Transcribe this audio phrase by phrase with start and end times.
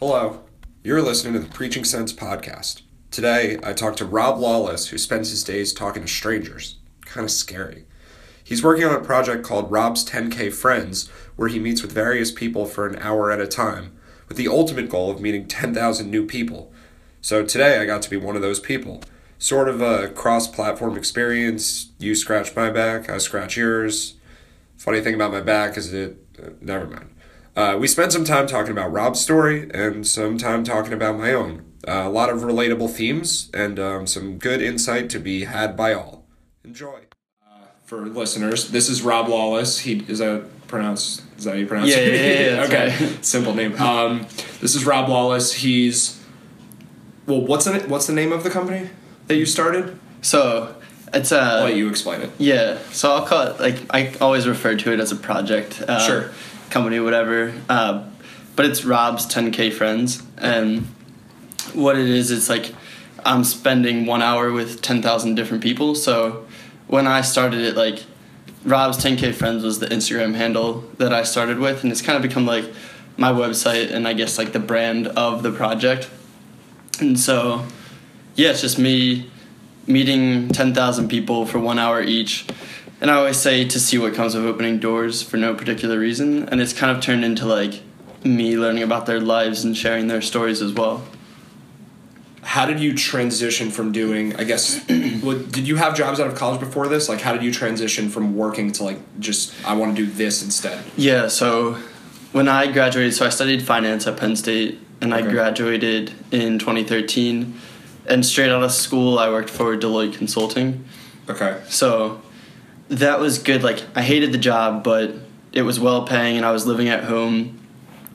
[0.00, 0.44] Hello,
[0.84, 2.82] you're listening to the Preaching Sense podcast.
[3.10, 6.76] Today, I talked to Rob Lawless, who spends his days talking to strangers.
[7.04, 7.84] Kind of scary.
[8.44, 12.64] He's working on a project called Rob's 10K Friends, where he meets with various people
[12.64, 13.98] for an hour at a time,
[14.28, 16.72] with the ultimate goal of meeting 10,000 new people.
[17.20, 19.02] So today, I got to be one of those people.
[19.36, 21.90] Sort of a cross platform experience.
[21.98, 24.14] You scratch my back, I scratch yours.
[24.76, 26.24] Funny thing about my back is it.
[26.40, 27.10] Uh, never mind.
[27.58, 31.32] Uh, we spent some time talking about Rob's story and some time talking about my
[31.32, 31.64] own.
[31.88, 35.92] Uh, a lot of relatable themes and um, some good insight to be had by
[35.92, 36.24] all.
[36.64, 37.00] Enjoy.
[37.44, 39.80] Uh, for listeners, this is Rob Lawless.
[39.80, 41.20] He is a pronounce.
[41.36, 42.14] Is that how you pronounce Yeah, it?
[42.14, 42.20] yeah,
[42.50, 43.74] yeah, yeah, okay, that's simple name.
[43.80, 44.20] Um,
[44.60, 45.52] this is Rob Lawless.
[45.54, 46.22] He's
[47.26, 47.40] well.
[47.40, 48.88] What's the what's the name of the company
[49.26, 49.98] that you started?
[50.22, 50.76] So
[51.12, 52.30] it's I'll a let you explain it.
[52.38, 52.78] yeah.
[52.92, 55.82] So I'll call it like I always refer to it as a project.
[55.88, 56.30] Uh, Sure.
[56.70, 57.54] Company, whatever.
[57.68, 58.08] Uh,
[58.56, 60.86] but it's Rob's 10k friends, and
[61.74, 62.74] what it is, it's like
[63.24, 65.94] I'm spending one hour with 10,000 different people.
[65.94, 66.46] So
[66.86, 68.04] when I started it, like
[68.64, 72.22] Rob's 10k friends was the Instagram handle that I started with, and it's kind of
[72.22, 72.64] become like
[73.16, 76.08] my website and I guess like the brand of the project.
[77.00, 77.66] And so,
[78.34, 79.30] yeah, it's just me
[79.86, 82.46] meeting 10,000 people for one hour each.
[83.00, 86.48] And I always say to see what comes of opening doors for no particular reason.
[86.48, 87.80] And it's kind of turned into like
[88.24, 91.02] me learning about their lives and sharing their stories as well.
[92.42, 94.80] how did you transition from doing i guess
[95.22, 98.08] what, did you have jobs out of college before this like how did you transition
[98.08, 101.76] from working to like just i want to do this instead Yeah, so
[102.32, 107.54] when I graduated, so I studied finance at Penn State and I graduated in 2013.
[108.06, 110.84] And straight out of school, I worked for Deloitte Consulting.
[111.28, 112.20] okay So
[112.88, 113.62] that was good.
[113.62, 115.14] Like I hated the job, but
[115.52, 117.58] it was well paying, and I was living at home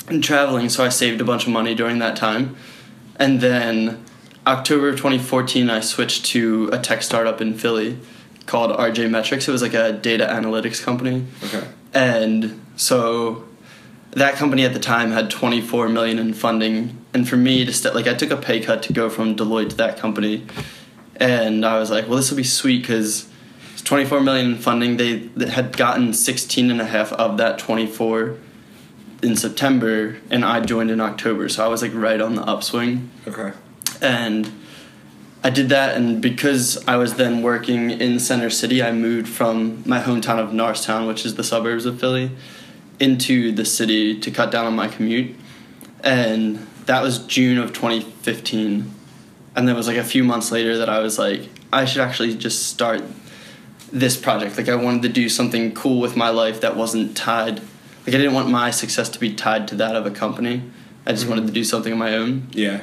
[0.07, 0.69] and traveling.
[0.69, 2.55] So I saved a bunch of money during that time,
[3.17, 4.03] and then
[4.45, 7.99] October of 2014, I switched to a tech startup in Philly
[8.45, 9.47] called RJ Metrics.
[9.47, 13.47] It was like a data analytics company, okay and so
[14.11, 17.95] that company at the time had 24 million in funding and for me to st-
[17.95, 20.45] like i took a pay cut to go from deloitte to that company
[21.17, 23.29] and i was like well this will be sweet because
[23.83, 28.37] 24 million in funding they, had gotten 16 and a half of that 24
[29.21, 33.09] in september and i joined in october so i was like right on the upswing
[33.27, 33.51] okay
[34.01, 34.51] and
[35.45, 39.83] I did that, and because I was then working in Center City, I moved from
[39.85, 42.31] my hometown of Norristown, which is the suburbs of Philly,
[42.97, 45.35] into the city to cut down on my commute.
[46.01, 48.89] And that was June of 2015.
[49.55, 52.01] And then it was like a few months later that I was like, I should
[52.01, 53.03] actually just start
[53.93, 54.57] this project.
[54.57, 57.59] Like, I wanted to do something cool with my life that wasn't tied.
[57.59, 60.63] Like, I didn't want my success to be tied to that of a company.
[61.05, 62.47] I just wanted to do something of my own.
[62.51, 62.81] yeah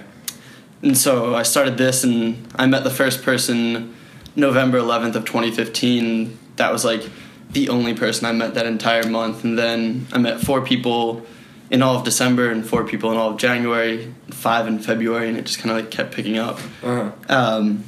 [0.82, 3.94] And so I started this, and I met the first person
[4.36, 6.38] November 11th of 2015.
[6.56, 7.02] That was like
[7.50, 9.42] the only person I met that entire month.
[9.42, 11.26] And then I met four people
[11.70, 15.36] in all of December, and four people in all of January, five in February, and
[15.36, 16.58] it just kind of like kept picking up.
[16.82, 17.84] uh-huh Um,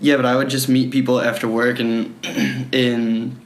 [0.00, 2.14] yeah, but I would just meet people after work, and
[2.72, 3.40] in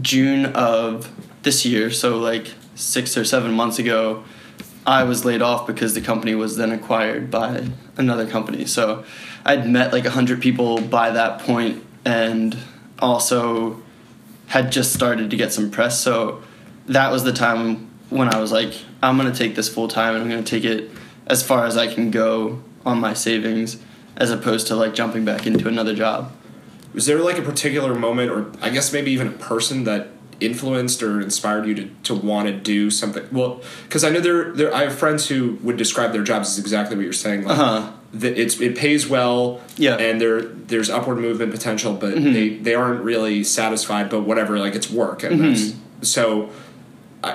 [0.00, 1.10] June of
[1.42, 4.24] this year, so like six or seven months ago,
[4.86, 8.66] I was laid off because the company was then acquired by another company.
[8.66, 9.04] So
[9.44, 12.56] I'd met like 100 people by that point and
[12.98, 13.80] also
[14.48, 16.00] had just started to get some press.
[16.00, 16.42] So
[16.86, 20.14] that was the time when I was like, I'm going to take this full time
[20.14, 20.90] and I'm going to take it
[21.26, 23.80] as far as I can go on my savings
[24.16, 26.32] as opposed to like jumping back into another job.
[26.94, 30.08] was there like a particular moment or i guess maybe even a person that
[30.40, 34.52] influenced or inspired you to, to want to do something well because i know there,
[34.52, 37.56] there i have friends who would describe their jobs as exactly what you're saying like
[37.58, 37.92] Uh-huh.
[38.12, 39.92] that it's it pays well Yeah.
[39.92, 40.02] Mm-hmm.
[40.04, 44.74] and there there's upward movement potential but they they aren't really satisfied but whatever like
[44.74, 45.78] it's work and Mm-hmm.
[46.00, 46.50] that's so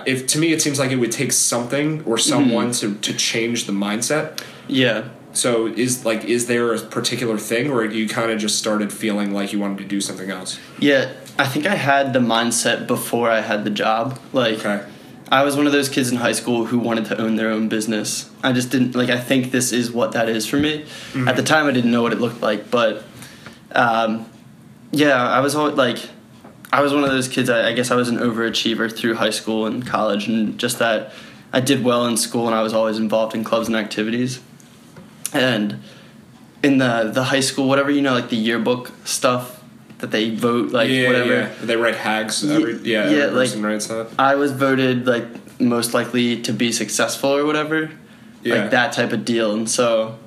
[0.06, 2.30] if to me it seems like it would take something or Mm-hmm.
[2.34, 4.26] someone to to change the mindset
[4.68, 5.00] Yeah.
[5.38, 9.32] So is like is there a particular thing or you kind of just started feeling
[9.34, 13.30] like you wanted to do something else Yeah, I think I had the mindset before
[13.30, 14.20] I had the job.
[14.34, 14.84] Like, Okay.
[15.30, 17.68] I was one of those kids in high school who wanted to own their own
[17.68, 18.30] business.
[18.42, 19.10] I just didn't like.
[19.10, 20.86] I think this is what that is for me.
[21.28, 23.04] At the time, I didn't know what it looked like, but
[23.74, 24.26] um,
[24.92, 25.98] yeah, I was always like,
[26.72, 27.50] I was one of those kids.
[27.50, 31.12] I, I guess I was an overachiever through high school and college, and just that
[31.52, 34.40] I did well in school, and I was always involved in clubs and activities.
[35.34, 35.82] And
[36.64, 39.62] in the the high school, whatever you know, like the yearbook stuff
[40.00, 41.34] that they vote, like yeah, whatever.
[41.34, 41.54] yeah.
[41.62, 42.44] They write hags.
[42.48, 44.10] Every, yeah, yeah, every like- writes that.
[44.20, 45.26] I was voted like
[45.60, 47.90] most likely to be successful or whatever.
[48.44, 48.56] Yeah.
[48.62, 49.52] like that type of deal.
[49.52, 50.18] And so,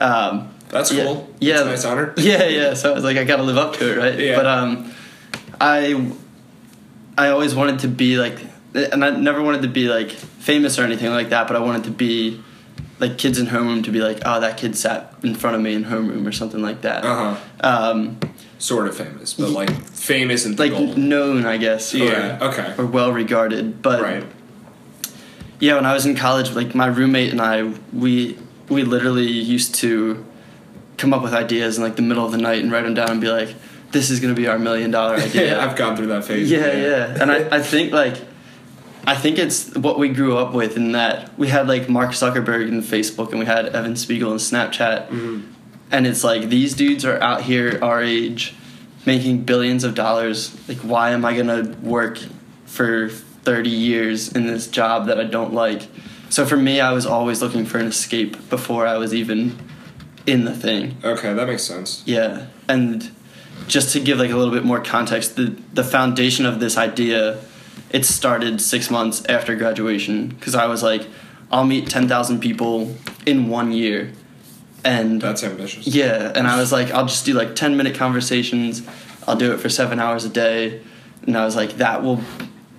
[0.00, 1.30] um, That's yeah, cool.
[1.38, 2.14] Yeah, That's a nice honor.
[2.18, 2.74] Yeah, yeah.
[2.74, 4.18] So I was like, I got to live up to it, right?
[4.18, 4.36] Yeah.
[4.36, 4.92] But um,
[5.60, 6.12] I
[7.16, 8.38] I always wanted to be like,
[8.74, 11.46] and I never wanted to be like famous or anything like that.
[11.46, 12.42] But I wanted to be
[13.00, 15.74] like kids in homeroom to be like, oh, that kid sat in front of me
[15.74, 17.04] in homeroom or something like that.
[17.04, 17.68] Uh huh.
[17.90, 18.18] Um,
[18.58, 21.92] Sort of famous, but like famous and like known, I guess.
[21.94, 22.38] or- Yeah.
[22.40, 22.74] Okay.
[22.78, 24.24] Or well regarded, but Right.
[25.60, 28.38] yeah, when I was in college, like my roommate and I, we
[28.68, 30.24] we literally used to
[30.96, 33.10] come up with ideas in like the middle of the night and write them down
[33.10, 33.54] and be like,
[33.92, 36.50] "This is gonna be our million dollar idea." I've gone through that phase.
[36.50, 38.16] yeah, yeah, and I, I think like
[39.06, 42.68] I think it's what we grew up with in that we had like Mark Zuckerberg
[42.68, 45.52] and Facebook and we had Evan Spiegel and Snapchat, mm-hmm.
[45.90, 48.54] and it's like these dudes are out here our age
[49.06, 50.56] making billions of dollars.
[50.68, 52.18] Like, why am I gonna work
[52.66, 55.88] for thirty years in this job that I don't like?
[56.30, 59.58] So for me, I was always looking for an escape before I was even
[60.26, 60.96] in the thing.
[61.04, 62.02] Okay, that makes sense.
[62.06, 63.10] Yeah, and
[63.68, 67.40] just to give like a little bit more context, the the foundation of this idea,
[67.94, 71.06] it started six months after graduation because I was like,
[71.52, 72.94] I'll meet ten thousand people
[73.24, 74.10] in one year,
[74.84, 75.86] and That's ambitious.
[75.86, 78.82] yeah, and I was like, I'll just do like ten minute conversations.
[79.28, 80.82] I'll do it for seven hours a day,
[81.22, 82.20] and I was like, that will,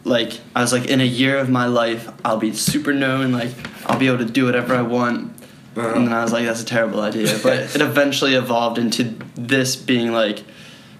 [0.04, 3.32] like, I was like, in a year of my life, I'll be super known.
[3.32, 3.52] Like,
[3.90, 5.32] I'll be able to do whatever I want.
[5.78, 5.94] Uh-huh.
[5.96, 7.40] And then I was like, that's a terrible idea.
[7.42, 10.44] But it eventually evolved into this being like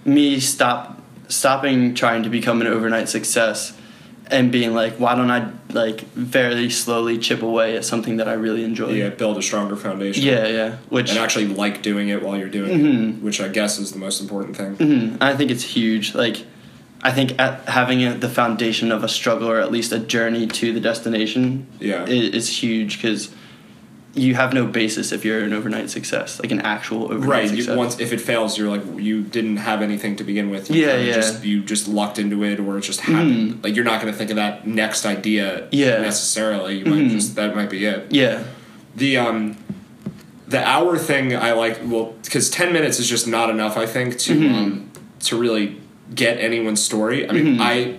[0.04, 3.75] me stop stopping trying to become an overnight success
[4.30, 8.32] and being like, why don't I like very slowly chip away at something that I
[8.34, 8.90] really enjoy?
[8.90, 10.24] Yeah, build a stronger foundation.
[10.24, 10.76] Yeah, yeah.
[10.88, 13.18] Which And actually like doing it while you're doing Mm-hmm.
[13.18, 14.76] it, which I guess is the most important thing.
[14.76, 15.16] Mhm.
[15.20, 16.14] I think it's huge.
[16.14, 16.44] Like,
[17.02, 20.72] I think having a, the foundation of a struggle or at least a journey to
[20.72, 22.02] the destination Yeah.
[22.04, 23.28] i- is, huge because
[24.16, 27.68] you have no basis if you're an overnight success, like an actual overnight success.
[27.68, 27.76] Right.
[27.76, 30.70] Once if it fails, you're like you didn't have anything to begin with.
[30.70, 31.14] You Yeah, yeah.
[31.14, 33.62] Just, you just lucked into it, or it just happened.
[33.62, 35.68] Like you're not going to think of that next idea.
[35.70, 36.00] Yeah.
[36.00, 38.10] Necessarily, you might just that might be it.
[38.10, 38.42] yeah.
[38.96, 39.56] The um,
[40.48, 43.76] the hour thing I like well because ten minutes is just not enough.
[43.76, 44.54] I think to Mm-hmm.
[44.54, 44.90] um
[45.20, 45.80] to really
[46.14, 47.28] get anyone's story.
[47.28, 47.98] I mean, I.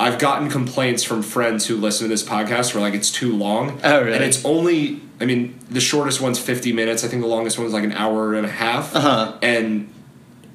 [0.00, 3.80] I've gotten complaints from friends who listen to this podcast where like it's too long.
[3.84, 4.14] Oh, really?
[4.14, 7.04] And it's only I mean, the shortest one's fifty minutes.
[7.04, 8.94] I think the longest one's like an hour and a half.
[8.94, 9.36] Uh-huh.
[9.42, 9.88] And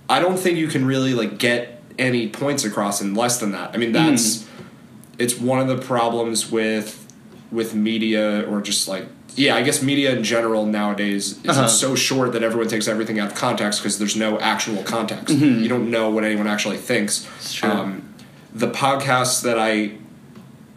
[0.09, 3.71] I don't think you can really like get any points across in less than that.
[3.73, 4.63] I mean, that's Hmm.
[5.19, 7.05] it's one of the problems with
[7.51, 9.05] with media or just like
[9.35, 11.67] yeah, I guess media in general nowadays is Uh-huh.
[11.67, 15.33] so short that everyone takes everything out of context because there's no actual context.
[15.33, 15.61] Mm-hmm.
[15.63, 17.25] You don't know what anyone actually thinks.
[17.63, 18.03] Um,
[18.53, 19.91] the podcasts that I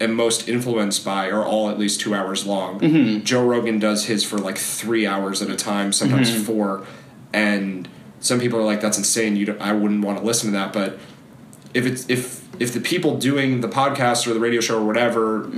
[0.00, 2.80] am most influenced by are all at least two hours long.
[2.80, 3.24] Mm-hmm.
[3.24, 6.42] Joe Rogan does his for like three hours at a time, sometimes Mm-hmm.
[6.42, 6.86] four,
[7.32, 7.88] and
[8.20, 10.72] some people are like, "That's insane." You, I wouldn't want to listen to that.
[10.72, 10.98] But
[11.74, 15.50] if it's if if the people doing the podcast or the radio show or whatever,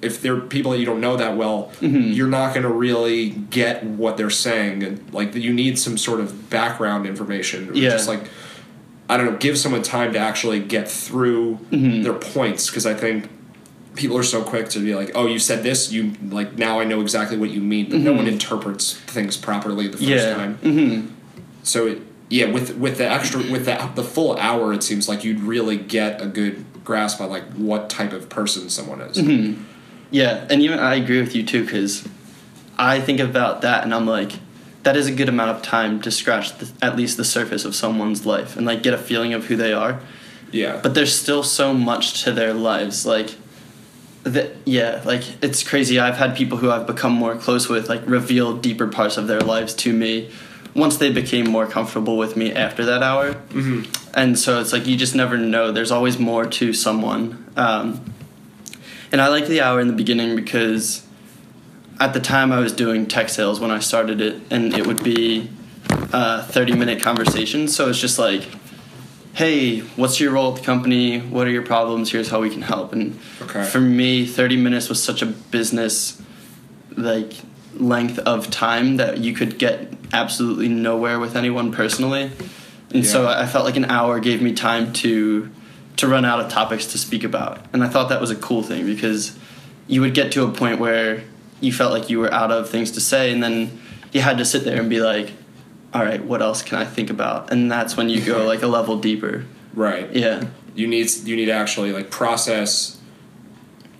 [0.00, 2.12] if they're people that you don't know that well, Mm-hmm.
[2.12, 6.20] you're not going to really get what they're saying, and like you need some sort
[6.20, 7.74] of background information.
[7.74, 7.90] Yeah.
[7.90, 8.30] Just like
[9.08, 12.02] I don't know, give someone time to actually get through Mm-hmm.
[12.02, 13.28] their points because I think
[13.94, 16.84] people are so quick to be like, "Oh, you said this, you like now I
[16.84, 20.28] know exactly what you mean," but no one interprets things properly the first Mm-hmm.
[20.28, 20.34] Yeah.
[20.34, 20.54] time.
[20.56, 21.06] hmm
[21.62, 21.98] So it,
[22.30, 25.76] yeah, with with the extra with the the full hour, it seems like you'd really
[25.76, 29.16] get a good grasp on like what type of person someone is.
[29.18, 29.62] Mm-hmm.
[30.10, 32.06] Yeah, and even I agree with you too because
[32.78, 34.32] I think about that and I'm like,
[34.88, 37.74] that is a good amount of time to scratch the, at least the surface of
[37.74, 40.00] someone's life and like get a feeling of who they are.
[40.50, 43.34] Yeah, But there's still so much to their lives, like.
[44.64, 46.00] Yeah, like it's crazy.
[46.00, 49.40] I've had people who I've become more close with like reveal deeper parts of their
[49.40, 50.30] lives to me
[50.74, 53.34] once they became more comfortable with me after that hour.
[53.34, 53.82] mm-hmm.
[54.14, 58.00] and so it's like you just never know there's always more to someone um,
[59.10, 61.07] and i like the hour in the beginning because
[62.00, 65.02] at the time i was doing tech sales when i started it and it would
[65.02, 65.48] be
[66.12, 68.48] uh, 30 minute conversations so it's just like
[69.34, 71.20] hey what's your role at the company?
[71.20, 72.10] What are your problems?
[72.10, 72.92] Here's how we can help.
[72.92, 73.64] And Okay.
[73.64, 76.20] for me 30 minutes was such a business
[76.96, 77.34] like
[77.76, 82.32] length of time that you could get absolutely nowhere with anyone personally.
[82.92, 85.48] And so i felt like an hour gave me time to
[85.98, 87.64] to run out of topics to speak about.
[87.72, 89.38] And i thought that was a cool thing because
[89.86, 91.22] you would get to a point where
[91.60, 93.80] you felt like you were out of things to say and then
[94.12, 95.32] you had to sit there and be like
[95.92, 98.66] all right what else can i think about and that's when you go like a
[98.66, 100.14] level deeper right.
[100.14, 102.94] yeah You need you need to actually like process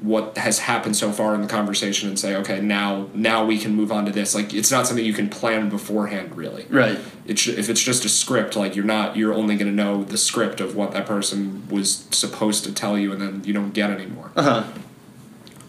[0.00, 3.74] what has happened so far in the conversation and say, okay, now now we can
[3.74, 4.32] move on to this.
[4.32, 6.66] Like it's not something you can plan beforehand, really.
[6.70, 6.96] Right.
[7.26, 10.04] It sh- if it's just a script, like you're not, you're only going to know
[10.04, 13.72] the script of what that person was supposed to tell you, and then you don't
[13.74, 14.30] get anymore.
[14.36, 14.64] Uh huh.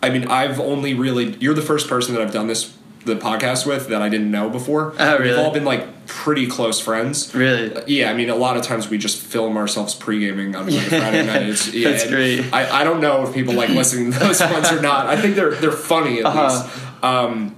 [0.02, 2.74] I mean, I've only really, you're the first person that I've done this
[3.06, 4.94] the podcast with that I didn't know before.
[5.00, 5.30] Oh, really?
[5.30, 7.34] We've all been like pretty close friends.
[7.34, 7.82] Really.
[7.88, 10.84] Yeah, I mean, a lot of times we just film ourselves pre gaming on like
[10.88, 11.44] Friday night.
[11.44, 12.54] It's, yeah, That's great.
[12.54, 15.08] I, I don't know if people like listening to those ones or not.
[15.08, 16.44] I think they're they're funny at Uh-huh.
[16.64, 17.04] least.
[17.04, 17.56] Um,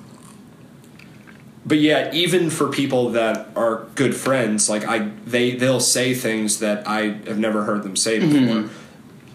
[1.65, 6.59] but yeah, even for people that are good friends, like I, they they'll say things
[6.59, 8.39] that I have never heard them say before.
[8.39, 8.67] Mm-hmm.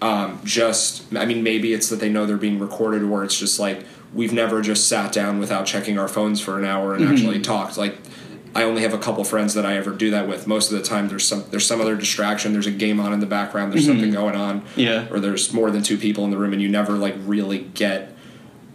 [0.02, 3.58] Um, just, I mean, maybe it's that they know they're being recorded, or it's just
[3.58, 3.84] like
[4.14, 7.12] we've never just sat down without checking our phones for an hour and Mm-hmm.
[7.12, 7.76] actually talked.
[7.78, 7.96] Like,
[8.54, 10.46] I only have a couple friends that I ever do that with.
[10.46, 12.52] Most of the time, there's some there's some other distraction.
[12.52, 13.72] There's a game on in the background.
[13.72, 14.62] There's something going on.
[14.62, 14.80] Mm-hmm.
[14.80, 15.08] Yeah.
[15.10, 18.12] Or there's more than two people in the room, and you never like really get.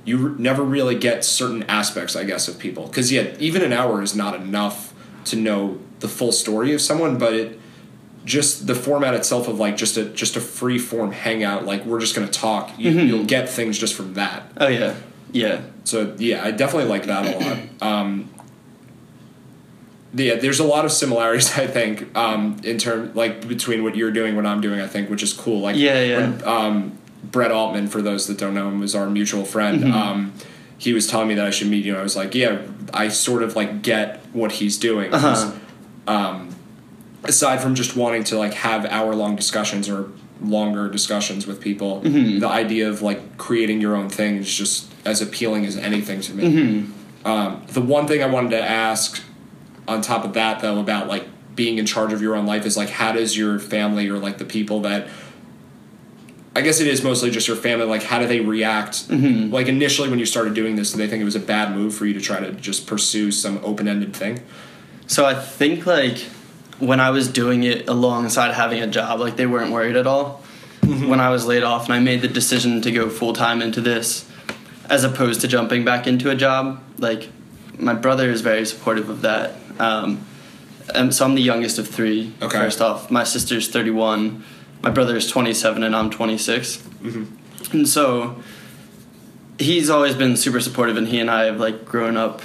[0.03, 2.87] You r- never really get certain aspects, I guess, of people.
[2.87, 4.93] Because yeah, even an hour is not enough
[5.25, 7.59] to know the full story of someone, but it
[8.25, 11.65] just the format itself of like just a just a free form hangout.
[11.65, 12.77] Like we're just gonna talk.
[12.77, 14.51] You, You'll get things just from that.
[14.57, 14.95] Oh yeah.
[15.31, 15.61] Yeah.
[15.83, 17.57] So yeah, I definitely like that a lot.
[17.81, 18.29] Um,
[20.13, 24.11] yeah, there's a lot of similarities I think um, in term like between what you're
[24.11, 24.79] doing, what I'm doing.
[24.79, 25.61] I think, which is cool.
[25.61, 26.17] Like Yeah, yeah.
[26.29, 29.83] when, um, Brett Altman, for those that don't know him, was our mutual friend.
[29.83, 29.93] Mm-hmm.
[29.93, 30.33] Um,
[30.77, 31.93] he was telling me that I should meet you.
[31.93, 32.61] and I was like, yeah,
[32.93, 35.13] I sort of like get what he's doing.
[35.13, 35.51] Uh-huh.
[36.07, 36.55] Um,
[37.23, 40.09] aside from just wanting to like have hour long discussions or
[40.41, 42.39] longer discussions with people, Mm-hmm.
[42.39, 46.33] the idea of like creating your own thing is just as appealing as anything to
[46.33, 46.43] me.
[46.43, 47.27] Mm-hmm.
[47.27, 49.21] Um, the one thing I wanted to ask
[49.87, 51.25] on top of that though about like
[51.55, 54.37] being in charge of your own life is like how does your family or like
[54.37, 55.07] the people that
[56.55, 57.85] I guess it is mostly just your family.
[57.85, 59.07] Like, how do they react?
[59.07, 59.53] Mm-hmm.
[59.53, 61.95] Like initially, when you started doing this, did they think it was a bad move
[61.95, 64.41] for you to try to just pursue some open-ended thing?
[65.07, 66.25] So I think like
[66.81, 70.41] when I was doing it alongside having a job, like they weren't worried at all.
[70.81, 73.79] When I was laid off and I made the decision to go full time into
[73.79, 74.27] this,
[74.89, 77.29] as opposed to jumping back into a job, like
[77.77, 79.55] my brother is very supportive of that.
[79.79, 80.25] Um,
[80.93, 82.33] and so I'm the youngest of three.
[82.41, 82.57] Okay.
[82.57, 84.43] First off, my sister's 31,
[84.81, 86.77] my brother is 27, and I'm 26.
[86.77, 87.77] Mm-hmm.
[87.77, 88.41] And so
[89.59, 92.41] he's always been super supportive, and he and I have like grown up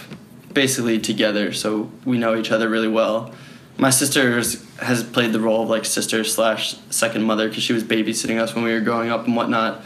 [0.52, 3.32] basically together, so we know each other really well.
[3.78, 7.84] My sister has- played the role of like sister slash second mother because she was
[7.84, 9.82] babysitting us when we were growing up and whatnot.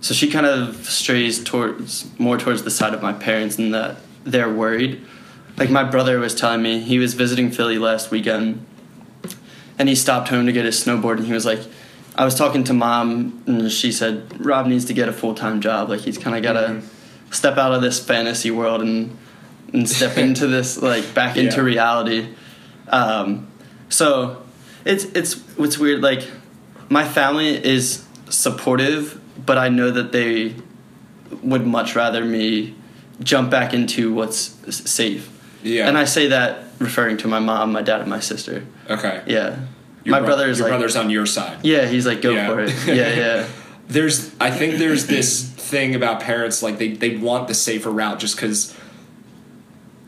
[0.00, 3.96] So she kind of strays towards more towards the side of my parents in that
[4.24, 5.04] they're worried.
[5.56, 8.64] Like my brother was telling me, he was visiting Philly last weekend,
[9.78, 11.60] and he stopped home to get his snowboard, and he was like,
[12.16, 15.60] I was talking to mom, and she said Rob needs to get a full time
[15.60, 15.90] job.
[15.90, 17.32] Like he's kind of got to mm-hmm.
[17.32, 19.16] step out of this fantasy world and
[19.72, 21.62] and step into this like back into Yeah.
[21.62, 22.34] reality.
[22.90, 23.48] Um,
[23.88, 24.42] so
[24.84, 26.02] it's it's it's weird.
[26.02, 26.28] Like
[26.88, 30.54] my family is supportive, but I know that they
[31.42, 32.74] would much rather me
[33.22, 34.54] jump back into what's
[34.90, 35.28] safe.
[35.62, 35.88] Yeah.
[35.88, 38.64] And I say that referring to my mom, my dad, and my sister.
[38.88, 39.22] Okay.
[39.26, 39.60] Yeah.
[40.04, 41.58] Your my bro- brother's your like, brother's on your side.
[41.62, 42.46] yeah, he's like, go Yeah.
[42.48, 42.70] for it.
[42.86, 43.46] Yeah, yeah.
[43.88, 48.18] There's, I think there's this thing about parents like they they want the safer route
[48.18, 48.74] just because.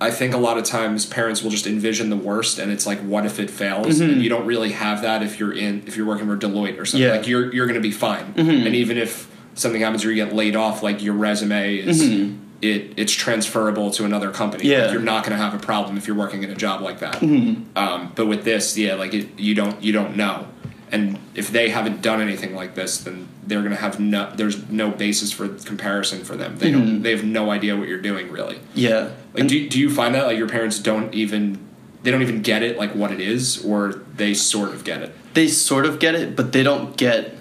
[0.02, 2.98] I think a lot of times parents will just envision the worst, and it's like,
[3.00, 4.00] what if it fails?
[4.00, 4.20] And mm-hmm.
[4.20, 7.06] you don't really have that if you're in if you're working for Deloitte or something.
[7.08, 7.16] Yeah.
[7.16, 8.66] Like you're you're going to be fine, mm-hmm.
[8.66, 12.36] and even if something happens or you get laid off, like your resume is mm-hmm.
[12.60, 14.64] it it's transferable to another company.
[14.68, 14.82] Yeah.
[14.82, 16.98] Like, you're not going to have a problem if you're working in a job like
[16.98, 17.22] that.
[17.22, 20.48] Um, but with this, yeah, like it, you don't you don't know,
[20.92, 24.68] and if they haven't done anything like this, then they're going to have no there's
[24.68, 26.58] no basis for comparison for them.
[26.58, 27.02] They don't mm-hmm.
[27.02, 28.60] they have no idea what you're doing really.
[28.74, 29.10] Yeah.
[29.32, 31.58] Like, do do you find that like your parents don't even
[32.02, 35.14] they don't even get it like what it is, or they sort of get it?
[35.34, 37.36] They sort of get it, but they don't get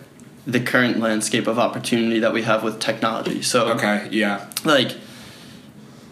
[0.48, 3.42] the current landscape of opportunity that we have with technology.
[3.42, 4.92] So Okay, yeah, like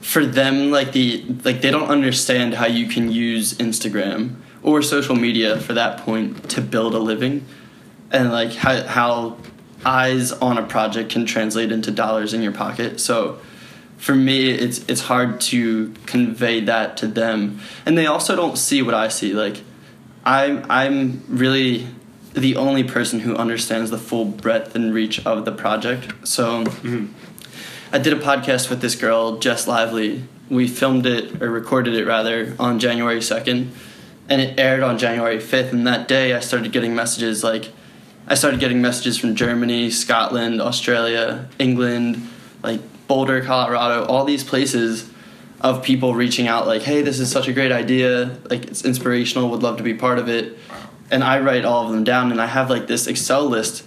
[0.02, 5.16] for them like the like they don't understand how you can use Instagram or social
[5.16, 7.46] media for that point to build a living
[8.12, 9.38] and like how how
[9.86, 13.00] eyes on a project can translate into dollars in your pocket.
[13.00, 13.40] So
[13.98, 17.60] for me it's it's hard to convey that to them.
[17.86, 19.62] And they also don't see what I see like
[20.26, 21.88] I'm I'm really
[22.34, 26.28] the only person who understands the full breadth and reach of the project.
[26.28, 27.08] So mm-hmm.
[27.92, 30.24] I did a podcast with this girl, Jess Lively.
[30.50, 33.70] We filmed it or recorded it rather on January 2nd
[34.30, 37.72] and it aired on January 5th and that day I started getting messages like
[38.28, 42.30] I started getting messages from Germany, Scotland, Australia, England,
[42.62, 45.10] like Boulder, Colorado, all these places
[45.62, 48.38] of people reaching out like, "Hey, this is such a great idea.
[48.50, 49.50] Like it's inspirational.
[49.50, 50.60] Would love to be part of it."
[51.10, 53.84] And I write all of them down and I have like this Excel list.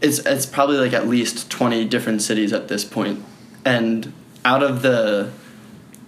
[0.00, 3.24] It's it's probably like at least 20 different cities at this point.
[3.64, 4.12] And
[4.44, 5.30] out of the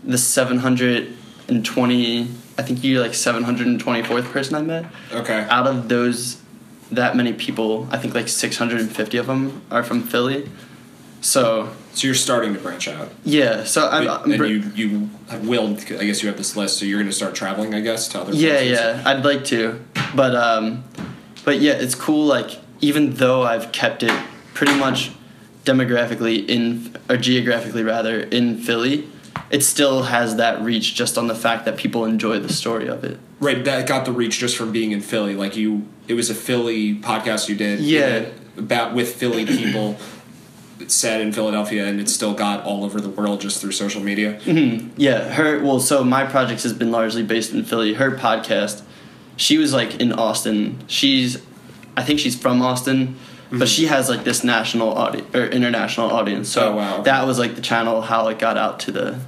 [0.04, 4.86] the 720 I think you're like 724th person I met.
[5.12, 5.46] Okay.
[5.50, 6.40] Out of those
[6.90, 10.48] that many people, I think like 650 of them are from Philly.
[11.20, 13.08] So So you're starting to branch out.
[13.24, 15.78] yeah, so I'm, But- I'm and br- you you have willed.
[15.80, 17.74] I guess you have this list, so you're going to start traveling.
[17.74, 18.32] I guess to other.
[18.32, 18.70] yeah, places.
[18.78, 19.08] yeah, yeah.
[19.10, 19.80] I'd like to,
[20.14, 20.84] but um,
[21.44, 22.26] but yeah, it's cool.
[22.26, 24.12] Like even though I've kept it
[24.54, 25.10] pretty much
[25.64, 29.08] demographically in or geographically rather in Philly,
[29.50, 33.04] it still has that reach just on the fact that people enjoy the story of
[33.04, 33.18] it.
[33.40, 35.34] Right, that got the reach just from being in Philly.
[35.34, 37.80] Like you, it was a Philly podcast you did.
[37.80, 38.26] Yeah.
[38.56, 39.96] about with Philly people.
[40.88, 44.38] Said in Philadelphia, and it's still got all over the world just through social media.
[44.40, 44.90] Mm-hmm.
[44.98, 45.58] Yeah, her.
[45.62, 47.94] Well, so my project has been largely based in Philly.
[47.94, 48.82] Her podcast,
[49.36, 50.78] she was like in Austin.
[50.86, 51.42] She's,
[51.96, 53.16] I think she's from Austin,
[53.48, 53.64] but mm-hmm.
[53.64, 56.50] she has like this national audience or international audience.
[56.50, 57.00] So Oh, wow.
[57.02, 59.18] that was like the channel how it got out to the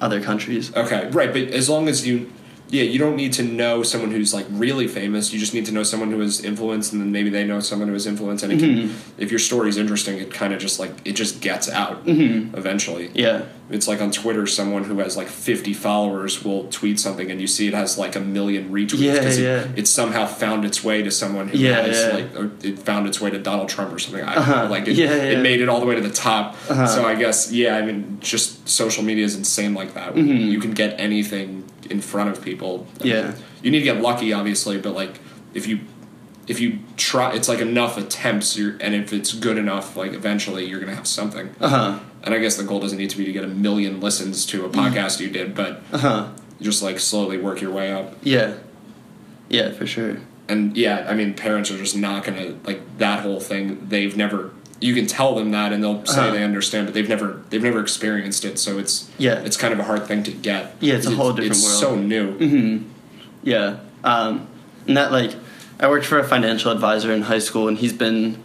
[0.00, 0.74] other countries.
[0.74, 2.32] Okay, right, but as long as you,
[2.70, 5.32] yeah, you don't need to know someone who's like really famous.
[5.32, 7.88] You just need to know someone who is influenced, and then maybe they know someone
[7.88, 8.44] who is influenced.
[8.44, 11.68] And it can, if your story's interesting, it kind of just like it just gets
[11.68, 13.10] out eventually.
[13.14, 17.40] Yeah, It's like on Twitter, someone who has like 50 followers will tweet something, and
[17.40, 19.72] you see it has like a million retweets Yeah, it, yeah.
[19.76, 22.14] it somehow found its way to someone who Yeah, has yeah.
[22.14, 24.22] like, or it found its way to Donald Trump or something.
[24.24, 24.64] I don't Uh-huh.
[24.64, 26.54] know, like it, Yeah, it made it all the way to the top.
[26.68, 26.86] Uh-huh.
[26.86, 30.14] So I guess yeah, I mean, just social media is insane like that.
[30.14, 30.50] Mm-hmm.
[30.50, 32.86] You can get anything in front of people.
[33.02, 33.22] I Yeah.
[33.22, 35.18] mean, you need to get lucky, obviously, but like
[35.54, 35.80] if you
[36.46, 40.64] if you try, it's like enough attempts, you're, and if it's good enough, like eventually
[40.66, 41.50] you're gonna have something.
[41.60, 44.00] uh huh, And I guess the goal doesn't need to be to get a million
[44.00, 46.28] listens to a podcast you did, but uh huh.
[46.60, 48.14] just like slowly work your way up.
[48.22, 48.54] Yeah,
[49.48, 50.16] yeah, for sure.
[50.48, 53.86] And yeah, I mean, parents are just not gonna like that whole thing.
[53.88, 54.50] They've never.
[54.80, 56.30] You can tell them that, and they'll say Uh-huh.
[56.32, 58.58] they understand, but they've never they've never experienced it.
[58.58, 59.40] So it's Yeah.
[59.44, 60.74] it's kind of a hard thing to get.
[60.80, 61.72] Yeah, it's a whole different world.
[61.72, 61.98] it's world.
[61.98, 62.38] so new.
[62.38, 62.84] Mm-hmm.
[63.42, 63.76] Yeah.
[64.04, 64.46] Um,
[64.86, 65.32] and that like
[65.78, 68.42] I worked for a financial advisor in high school, and he's been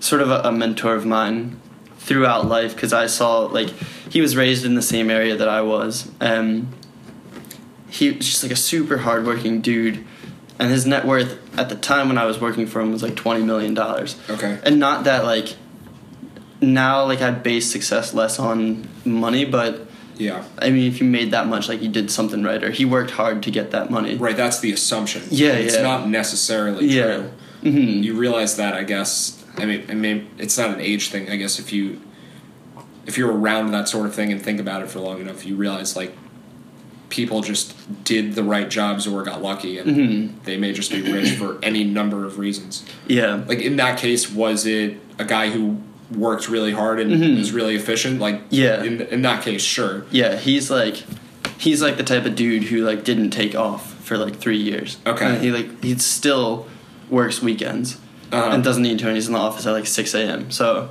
[0.00, 1.58] sort of a, a mentor of mine
[1.98, 3.70] throughout life because I saw like
[4.10, 6.10] he was raised in the same area that I was.
[6.20, 6.68] Um,
[7.88, 10.04] he was just like a super hardworking dude,
[10.58, 13.16] and his net worth at the time when I was working for him was like
[13.16, 14.16] twenty million dollars.
[14.28, 14.58] Okay.
[14.64, 15.56] And not that like
[16.60, 20.42] now like I base success less on money, but Yeah.
[20.58, 23.12] I mean if you made that much, like you did something right, or he worked
[23.12, 24.16] hard to get that money.
[24.16, 24.36] Right.
[24.36, 25.22] That's the assumption.
[25.30, 25.82] Yeah, It's yeah.
[25.82, 27.16] not necessarily Yeah.
[27.16, 27.30] true.
[27.62, 29.34] hmm You realize that, I guess.
[29.56, 31.30] I mean, I mean, it's not an age thing.
[31.30, 32.00] I guess if you
[33.06, 35.56] if you're around that sort of thing and think about it for long enough, you
[35.56, 36.12] realize like
[37.08, 37.72] people just
[38.04, 40.30] did the right jobs or got lucky, and Mhm.
[40.44, 42.82] they may just be rich for any number of reasons.
[43.06, 43.40] Yeah.
[43.48, 45.78] Like in that case, was it a guy who
[46.16, 47.38] worked really hard and Mhm.
[47.38, 48.20] was really efficient?
[48.20, 48.82] Like Yeah.
[48.82, 50.04] in in that case, sure.
[50.10, 51.02] Yeah, he's like
[51.58, 54.96] he's like the type of dude who like didn't take off for like three years.
[55.06, 55.26] Okay.
[55.26, 56.66] And he like he still
[57.10, 57.96] works weekends
[58.32, 58.50] Uh-huh.
[58.52, 60.50] and doesn't need to and he's in the office at like six AM.
[60.50, 60.90] So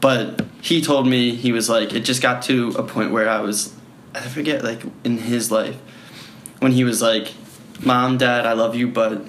[0.00, 3.40] but he told me he was like it just got to a point where I
[3.40, 3.70] was
[4.14, 5.76] I forget like in his life
[6.58, 7.32] when he was like,
[7.82, 9.24] Mom, Dad, I love you, but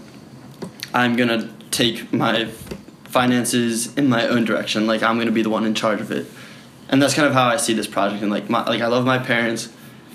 [0.94, 2.48] I'm gonna take my
[3.12, 4.88] finances in my own direction.
[4.88, 6.26] Like I'm gonna be the one in charge of it,
[6.90, 8.22] and that's kind of how I see this project.
[8.24, 9.70] And like my like I love my parents,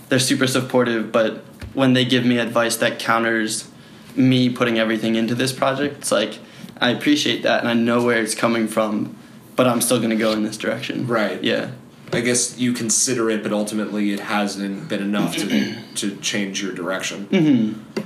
[0.09, 3.69] they're super supportive, but when they give me advice that counters
[4.15, 6.39] me putting everything into this project, it's like
[6.81, 9.15] I appreciate that and I know where it's coming from,
[9.57, 11.07] but I'm still gonna go in this direction.
[11.07, 11.43] Right.
[11.45, 11.73] Yeah.
[12.13, 16.73] I guess you consider it, but ultimately it hasn't been enough to to change your
[16.73, 17.25] direction.
[17.27, 18.01] hmm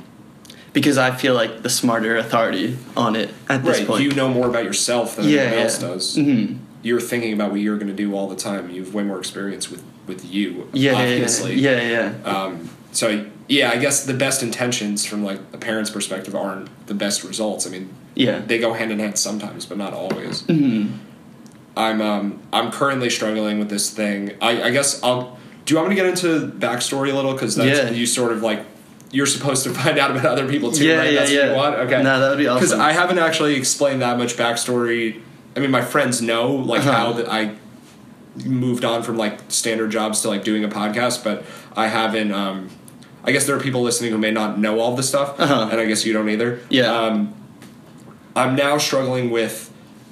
[0.72, 4.02] Because I feel like the smarter authority on it at this Right, point.
[4.04, 5.64] you know more about yourself than yeah, anyone yeah.
[5.64, 6.14] else does.
[6.16, 8.70] hmm You're thinking about what you're going to do all the time.
[8.70, 11.54] You have way more experience with with you, Yeah, obviously.
[11.54, 12.30] yeah, yeah, yeah.
[12.32, 16.94] Um, so yeah, I guess the best intentions from like a parent's perspective aren't the
[16.94, 17.66] best results.
[17.66, 18.40] I mean, Yeah.
[18.40, 20.42] they go hand in hand sometimes, but not always.
[20.42, 20.86] hmm
[21.76, 24.32] I'm um I'm currently struggling with this thing.
[24.40, 25.38] I, I guess I'll.
[25.64, 27.32] Do you want me to get into backstory a little?
[27.32, 27.90] Because that's Yeah.
[27.90, 28.64] you sort of like
[29.12, 31.12] you're supposed to find out about other people too, Yeah, right?
[31.12, 31.40] yeah, that's yeah.
[31.40, 31.74] what you want.
[31.92, 32.02] Okay.
[32.02, 32.60] No, that would be awesome.
[32.68, 32.78] Because.
[32.78, 35.20] I haven't actually explained that much backstory.
[35.56, 36.92] I mean, my friends know like Uh-huh.
[36.92, 37.56] how that I
[38.44, 41.44] moved on from like standard jobs to like doing a podcast, but
[41.76, 42.32] I haven't.
[42.32, 42.68] Um,
[43.24, 45.68] I guess there are people listening who may not know all the stuff, Uh-huh.
[45.70, 46.60] and I guess you don't either.
[46.70, 46.92] Yeah.
[46.94, 47.34] Um,
[48.36, 49.69] I'm now struggling with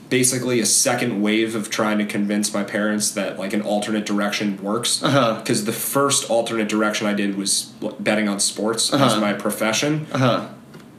[0.09, 4.63] basically a second wave of trying to convince my parents that like an alternate direction
[4.63, 5.03] works.
[5.03, 5.35] Uh-huh.
[5.41, 9.21] Because the first alternate direction I did was betting on sports as Uh-huh.
[9.21, 10.49] my profession, Uh huh.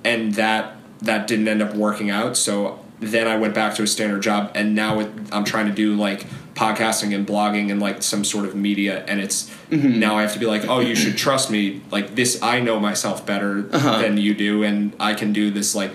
[0.04, 2.36] and that that didn't end up working out.
[2.36, 5.72] So then I went back to a standard job, and now it, I'm trying to
[5.74, 10.22] do like podcasting and blogging and like some sort of media, and it's now I
[10.24, 11.82] have to be like, oh, you should trust me.
[11.90, 14.02] Like this, I know myself better Uh-huh.
[14.02, 15.92] than you do, and I can do this like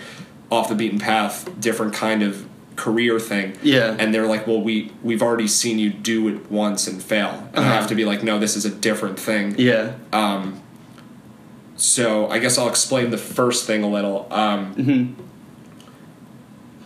[0.51, 3.57] off the beaten path, different kind of career thing.
[3.63, 3.97] Yeah.
[3.99, 7.65] And they're like, well, we we've already seen you do it once and fail, and
[7.65, 7.73] I Uh-huh.
[7.81, 9.55] have to be like, no, this is a different thing.
[9.59, 9.95] Yeah.
[10.13, 10.61] Um.
[11.77, 14.27] So I guess I'll explain the first thing a little.
[14.31, 15.17] Um,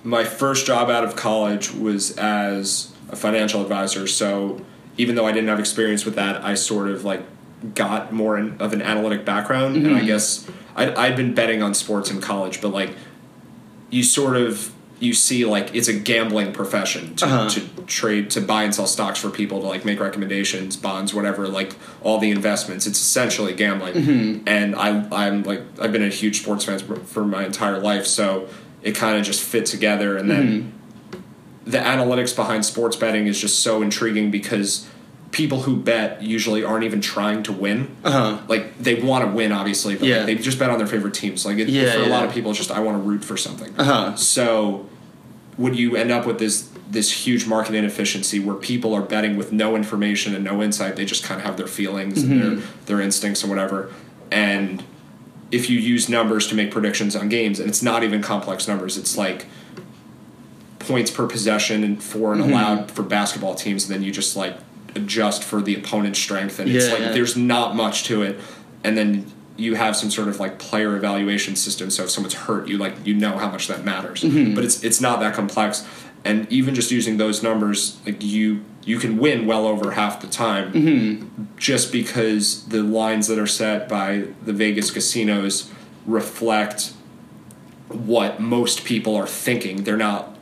[0.04, 4.06] My first job out of college was as a financial advisor.
[4.06, 4.60] So
[4.96, 7.22] even though I didn't have experience with that, I sort of like
[7.74, 9.76] got more in, of an analytic background.
[9.76, 10.46] And I guess
[10.76, 12.90] I'd, I'd been betting on sports in college, but like
[13.90, 17.48] you sort of you see like it's a gambling profession to, Uh-huh.
[17.50, 21.46] to trade to buy and sell stocks for people to like make recommendations bonds whatever
[21.46, 22.86] like all the investments.
[22.86, 24.42] It's essentially gambling.
[24.46, 28.06] And I, i'm like i've been a huge sports fan for, for my entire life
[28.06, 28.48] so
[28.82, 30.16] it kind of just fit together.
[30.16, 30.72] And then
[31.64, 34.88] the analytics behind sports betting is just so intriguing because
[35.30, 37.94] people who bet usually aren't even trying to win.
[38.04, 38.38] Uh-huh.
[38.48, 40.22] like they want to win obviously but like, Yeah.
[40.24, 41.44] they just bet on their favorite teams.
[41.44, 43.36] Like it, Yeah, for a lot of people it's just i want to root for
[43.36, 43.72] something.
[43.78, 44.16] Uh-huh.
[44.16, 44.86] so
[45.58, 49.52] would you end up with this this huge market inefficiency where people are betting with
[49.52, 50.96] no information and no insight?
[50.96, 53.92] They just kind of have their feelings and their, their instincts and whatever.
[54.30, 54.82] And
[55.50, 58.96] if you use numbers to make predictions on games and it's not even complex numbers
[58.98, 59.46] it's like
[60.78, 64.56] points per possession and for and allowed for basketball teams and then you just like
[64.94, 67.12] adjust for the opponent's strength and it's Yeah, like yeah.
[67.12, 68.38] there's not much to it
[68.84, 72.68] and then you have some sort of like player evaluation system so if someone's hurt
[72.68, 74.54] you like you know how much that matters Mm-hmm.
[74.54, 75.86] but it's it's not that complex
[76.24, 80.26] and even just using those numbers like you you can win well over half the
[80.26, 81.44] time Mm-hmm.
[81.56, 85.70] just because the lines that are set by the Vegas casinos
[86.06, 86.92] reflect
[87.88, 90.36] what most people are thinking they're not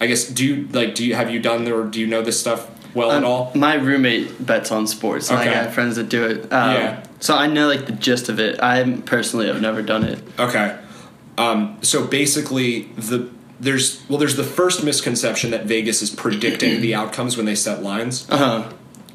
[0.00, 2.38] I guess do you like do you have you done or do you know this
[2.40, 5.42] stuff well at Um, all My roommate bets on sports, Okay.
[5.48, 6.52] I got friends that do it.
[6.52, 7.02] Um, Yeah.
[7.20, 8.60] So I know like the gist of it.
[8.62, 10.18] I personally have never done it.
[10.38, 10.76] Okay.
[11.38, 13.28] Um, so basically, the
[13.60, 17.82] there's well, there's the first misconception that Vegas is predicting the outcomes when they set
[17.82, 18.26] lines.
[18.30, 18.72] Uh huh.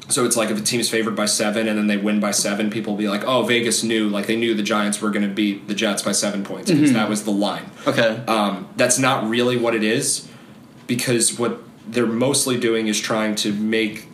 [0.08, 2.32] So it's like if a team is favored by seven and then they win by
[2.32, 5.26] seven, people will be like, "Oh, Vegas knew like they knew the Giants were going
[5.28, 8.20] to beat the Jets by seven points because that was the line." Okay.
[8.26, 10.28] Um, that's not really what it is,
[10.86, 14.08] because what they're mostly doing is trying to make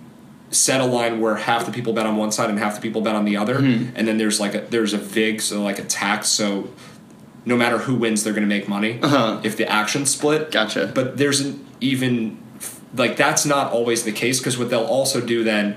[0.51, 3.01] set a line where half the people bet on one side and half the people
[3.03, 5.85] bet on the other, and then there's like a there's a vig, so like a
[5.85, 6.69] tax, so
[7.45, 9.41] no matter who wins, they're going to make money Uh-huh.
[9.43, 10.51] if the action split.
[10.51, 10.91] Gotcha.
[10.95, 12.39] But there's an even
[12.95, 15.77] like that's not always the case because what they'll also do then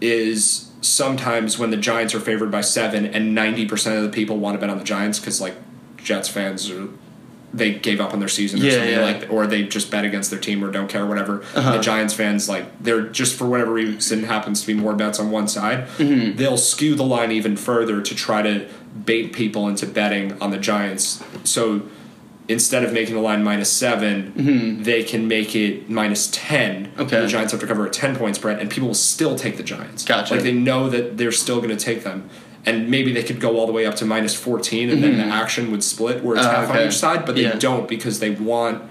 [0.00, 4.36] is sometimes when the Giants are favored by seven and ninety percent of the people
[4.38, 5.54] want to bet on the Giants because like
[5.96, 6.88] Jets fans are
[7.56, 9.00] they gave up on their season or Yeah, something yeah.
[9.04, 11.42] like or they just bet against their team or don't care whatever.
[11.54, 11.72] Uh-huh.
[11.76, 15.30] The Giants fans like they're just for whatever reason happens to be more bets on
[15.30, 15.86] one side.
[15.98, 16.36] Mm-hmm.
[16.36, 18.68] They'll skew the line even further to try to
[19.04, 21.22] bait people into betting on the Giants.
[21.44, 21.82] So
[22.48, 26.86] instead of making the line minus 7 they can make it minus ten.
[26.86, 27.00] Mm-hmm.
[27.02, 27.20] Okay.
[27.20, 29.62] The Giants have to cover a ten point spread, and people will still take the
[29.64, 30.04] Giants.
[30.04, 30.34] Gotcha.
[30.34, 32.28] Like they know that they're still going to take them,
[32.66, 35.24] and maybe they could go all the way up to minus fourteen, and then the
[35.24, 37.24] action would split where it's Oh, half on each side.
[37.24, 37.54] But they Yeah.
[37.58, 38.82] don't because they want.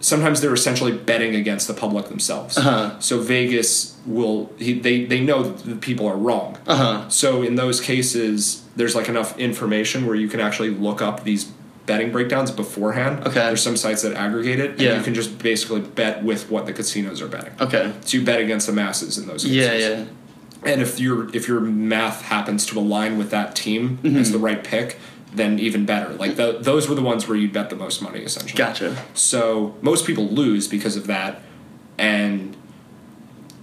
[0.00, 2.58] Sometimes they're essentially betting against the public themselves.
[2.58, 2.98] Uh-huh.
[2.98, 6.58] So Vegas will he, they they know that the people are wrong.
[6.66, 7.08] Uh huh.
[7.08, 11.44] So in those cases, there's like enough information where you can actually look up these
[11.86, 13.24] betting breakdowns beforehand.
[13.26, 13.40] Okay.
[13.40, 14.96] There's some sites that aggregate it, and Yeah.
[14.98, 17.52] you can just basically bet with what the casinos are betting.
[17.60, 17.92] Okay.
[18.04, 19.56] So you bet against the masses in those cases.
[19.56, 19.74] Yeah.
[19.74, 20.04] Yeah.
[20.64, 24.16] And if your if your math happens to align with that team Mm-hmm.
[24.16, 24.98] as the right pick,
[25.34, 26.12] then even better.
[26.14, 28.56] Like tho- those were the ones where you bet the most money essentially.
[28.58, 28.96] Gotcha.
[29.14, 31.40] So most people lose because of that,
[31.98, 32.56] and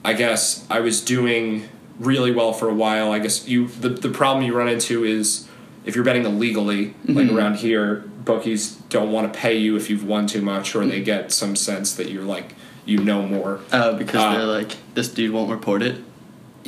[0.03, 1.67] I guess I was doing
[1.99, 3.11] really well for a while.
[3.11, 5.47] I guess you the the problem you run into is
[5.85, 7.37] if you're betting illegally, like Mm-hmm.
[7.37, 11.01] around here, bookies don't want to pay you if you've won too much, or they
[11.01, 13.59] get some sense that you're like you know more.
[13.71, 16.01] Oh, because Uh, they're like this dude won't report it.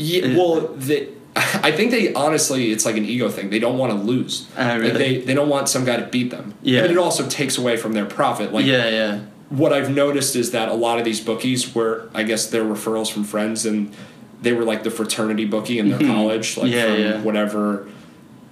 [0.02, 3.50] Yeah, well, they, I think they honestly, it's like an ego thing.
[3.50, 4.48] They don't want to lose.
[4.58, 6.54] Oh, Like they they don't want some guy to beat them.
[6.62, 6.82] Yeah.
[6.82, 8.52] But it also takes away from their profit.
[8.52, 8.90] Like yeah.
[8.90, 9.20] Yeah.
[9.50, 13.12] what I've noticed is that a lot of these bookies were, I guess, they're referrals
[13.12, 13.94] from friends, and
[14.42, 16.76] they were like the fraternity bookie in their college, like Mm-hmm.
[16.76, 17.22] Yeah, from yeah.
[17.22, 17.88] whatever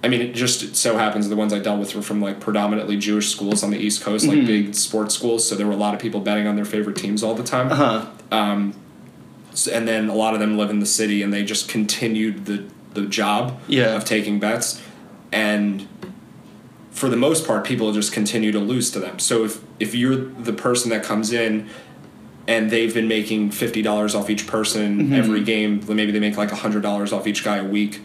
[0.02, 2.96] I mean, it just so happens the ones I dealt with were from like predominantly
[2.96, 5.46] Jewish schools on the East Coast, like big sports schools.
[5.46, 7.70] So there were a lot of people betting on their favorite teams all the time.
[7.70, 8.06] Uh huh.
[9.68, 12.64] And then a lot of them live in the city, and they just continued the
[12.94, 13.94] the job Yeah.
[13.96, 14.80] of taking bets,
[15.32, 15.86] and
[16.90, 19.18] for the most part, people just continue to lose to them.
[19.18, 21.68] So if if you're the person that comes in.
[22.48, 25.84] And they've been making fifty dollars off each person every game.
[25.86, 28.00] Maybe they make like hundred dollars off each guy a week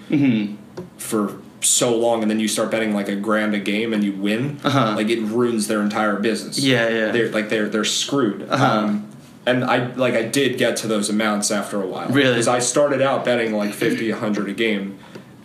[0.98, 4.12] for so long, and then you start betting like a grand a game and you
[4.12, 4.60] win.
[4.64, 4.94] Uh-huh.
[4.96, 7.12] Like it ruins their entire business Yeah, yeah.
[7.12, 8.48] they're like they're they're screwed.
[8.48, 8.66] Uh-huh.
[8.66, 9.08] Um,
[9.46, 12.10] and I like I did get to those amounts after a while.
[12.10, 12.32] Really?
[12.34, 14.98] Because I started out betting like 50, 100 a game,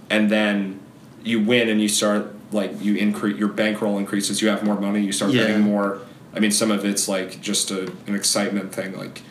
[0.09, 0.81] and then
[1.23, 4.41] you win and you start like you increase your bankroll increases.
[4.43, 5.01] You have more money.
[5.03, 5.43] You start Yeah.
[5.47, 6.01] betting more.
[6.35, 8.97] I mean, some of it's like just a, an excitement thing.
[8.97, 9.23] Like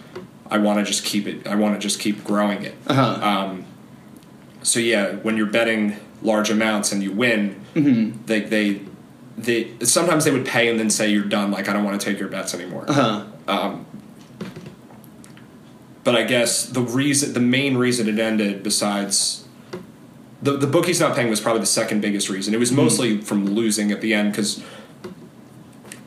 [0.52, 1.48] I want to just keep it.
[1.48, 2.76] I want to just keep growing it.
[2.88, 3.26] Uh-huh.
[3.28, 3.66] Um,
[4.62, 8.26] so yeah, when you're betting large amounts and you win, Mm-hmm.
[8.26, 8.82] they they
[9.38, 11.52] they sometimes they would pay and then say you're done.
[11.52, 12.86] Like I don't want to take your bets anymore.
[12.88, 12.94] Uh
[13.48, 13.76] huh.
[16.10, 19.46] But I guess the reason, the main reason it ended, besides
[20.42, 22.52] the the bookies not paying, was probably the second biggest reason.
[22.56, 22.78] It was hmm.
[22.78, 24.64] mostly from losing at the end because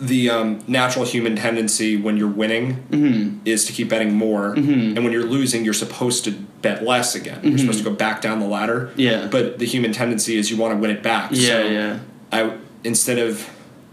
[0.00, 3.38] the um, natural human tendency when you're winning mm-hmm.
[3.44, 4.96] is to keep betting more, mm-hmm.
[4.96, 7.38] and when you're losing, you're supposed to bet less again.
[7.40, 7.58] You're mm-hmm.
[7.58, 8.92] supposed to go back down the ladder.
[8.96, 9.28] Yeah.
[9.28, 11.30] But the human tendency is you want to win it back.
[11.32, 11.98] Yeah, so yeah.
[12.32, 13.48] I instead of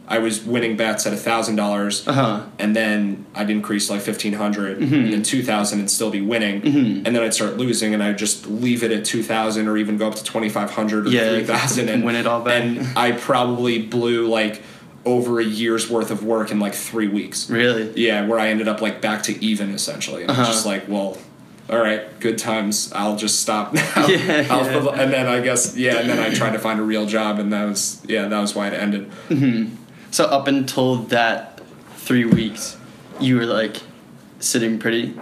[0.09, 2.45] I was winning bets at thousand dollars, Uh huh.
[2.57, 4.93] and then I'd increase like fifteen Mm-hmm.
[4.95, 6.63] and then two thousand, and still be winning,
[7.05, 9.97] and then I'd start losing, and I'd just leave it at two thousand, or even
[9.97, 12.63] go up to twenty five hundred or Yeah, three thousand, and win it all back.
[12.63, 14.63] And I probably blew like
[15.05, 17.49] over a year's worth of work in like three weeks.
[17.49, 17.91] Really?
[17.95, 20.23] Yeah, where I ended up like back to even essentially.
[20.23, 20.51] And I was Uh-huh.
[20.53, 21.17] just like, well,
[21.69, 22.91] all right, good times.
[22.93, 23.81] I'll just stop now.
[24.07, 25.01] Yeah, I'll- yeah.
[25.01, 27.53] And then I guess yeah, and then I tried to find a real job, and
[27.53, 29.09] that was yeah, that was why it ended.
[30.11, 31.61] So up until that
[31.95, 32.77] three weeks,
[33.19, 33.77] you were like
[34.39, 35.13] sitting pretty.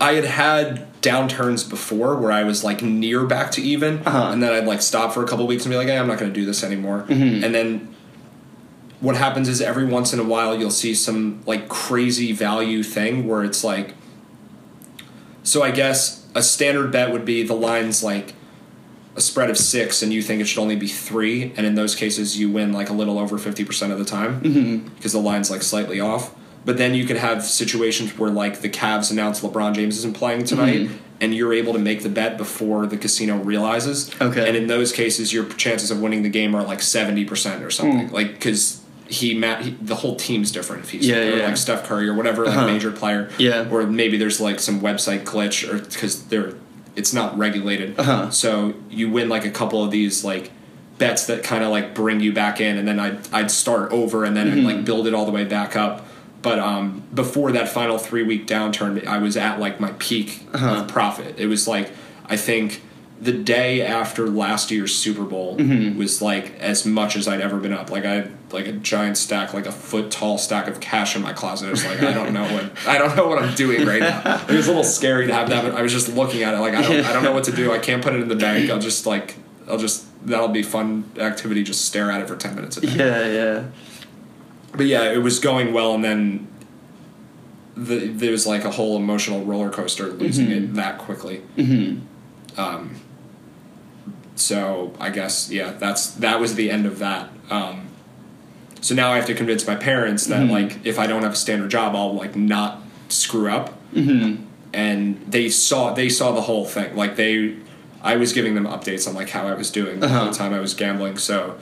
[0.00, 4.30] I had had downturns before where I was like near back to even, Uh-huh.
[4.32, 6.18] and then I'd like stop for a couple weeks and be like, hey, I'm not
[6.18, 7.04] going to do this anymore.
[7.08, 7.94] And then
[9.00, 13.26] what happens is every once in a while you'll see some like crazy value thing
[13.28, 13.94] where it's like,
[15.44, 18.34] so I guess a standard bet would be the line's like
[19.18, 21.94] a spread of six and you think it should only be three, and in those
[21.94, 24.88] cases you win like a little over 50% of the time mm-hmm.
[24.94, 26.34] because the line's like slightly off.
[26.64, 30.44] But then you could have situations where like the Cavs announce LeBron James isn't playing
[30.44, 30.96] tonight, mm-hmm.
[31.20, 34.10] and you're able to make the bet before the casino realizes.
[34.20, 34.46] Okay.
[34.46, 37.70] And in those cases, your chances of winning the game are like seventy percent or
[37.70, 38.08] something.
[38.08, 38.12] Mm.
[38.12, 41.46] Like because he, he the whole team's different if he's Yeah, or yeah.
[41.46, 42.66] like Steph Curry or whatever like Uh-huh.
[42.66, 43.30] major player.
[43.38, 43.68] Yeah.
[43.70, 46.54] Or maybe there's like some website glitch or because they're
[46.98, 47.98] it's not regulated.
[47.98, 48.30] Uh-huh.
[48.30, 50.50] So you win like a couple of these like
[50.98, 54.24] bets that kind of like bring you back in, and then I'd I'd start over
[54.24, 54.66] and then Mm-hmm.
[54.66, 56.04] I'd like build it all the way back up.
[56.42, 60.82] But um, before that final three week downturn, I was at like my peak Uh-huh.
[60.82, 61.34] of profit.
[61.38, 61.90] It was like
[62.26, 62.82] I think
[63.20, 65.98] the day after last year's Super Bowl Mm-hmm.
[65.98, 67.90] was like as much as I'd ever been up.
[67.90, 71.22] Like I had like a giant stack, like a foot tall stack of cash in
[71.22, 71.66] my closet.
[71.66, 74.44] I was like I don't know what I don't know what I'm doing right now.
[74.48, 75.64] It was a little scary to have that.
[75.64, 77.52] But I was just looking at it like I don't I don't know what to
[77.52, 77.72] do.
[77.72, 78.70] I can't put it in the bank.
[78.70, 79.34] I'll just like
[79.68, 81.62] I'll just that'll be fun activity.
[81.64, 82.88] Just stare at it for ten minutes a day.
[82.96, 83.64] Yeah, yeah.
[84.76, 86.46] But yeah, it was going well, and then
[87.76, 91.42] the, there was like a whole emotional roller coaster losing it that quickly.
[92.56, 92.94] Um,
[94.38, 97.28] so I guess yeah, that's that was the end of that.
[97.50, 97.88] Um,
[98.80, 101.36] so now I have to convince my parents that like if I don't have a
[101.36, 103.74] standard job, I'll like not screw up.
[103.92, 104.44] Mm-hmm.
[104.72, 106.94] And they saw they saw the whole thing.
[106.94, 107.56] Like they,
[108.02, 110.26] I was giving them updates on like how I was doing Uh-huh.
[110.26, 111.16] the time I was gambling.
[111.18, 111.58] So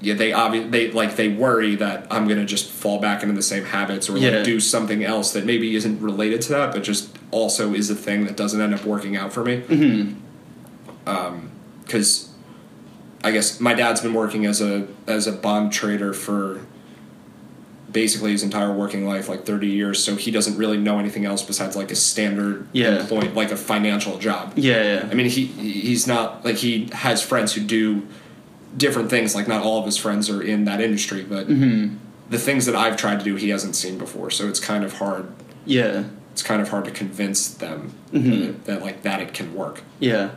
[0.00, 3.42] yeah, they obviously they like they worry that I'm gonna just fall back into the
[3.42, 4.30] same habits or Yeah.
[4.30, 7.94] like do something else that maybe isn't related to that, but just also is a
[7.94, 9.58] thing that doesn't end up working out for me.
[9.62, 10.18] Mm-hmm.
[11.06, 11.50] Um,
[11.84, 12.30] because
[13.24, 16.60] I guess my dad's been working as a as a bond trader for
[17.90, 20.02] basically his entire working life, like 30 years.
[20.02, 23.00] So he doesn't really know anything else besides like a standard Yeah.
[23.00, 24.54] employee, like a financial job.
[24.56, 25.08] Yeah, yeah.
[25.10, 28.06] I mean, he he's not like he has friends who do
[28.76, 29.34] different things.
[29.34, 31.96] Like not all of his friends are in that industry, but mm-hmm.
[32.30, 34.30] the things that I've tried to do, he hasn't seen before.
[34.30, 35.28] So it's kind of hard.
[35.66, 36.04] yeah.
[36.32, 38.30] It's kind of hard to convince them mm-hmm.
[38.46, 39.82] that, that like that it can work.
[40.00, 40.30] Yeah.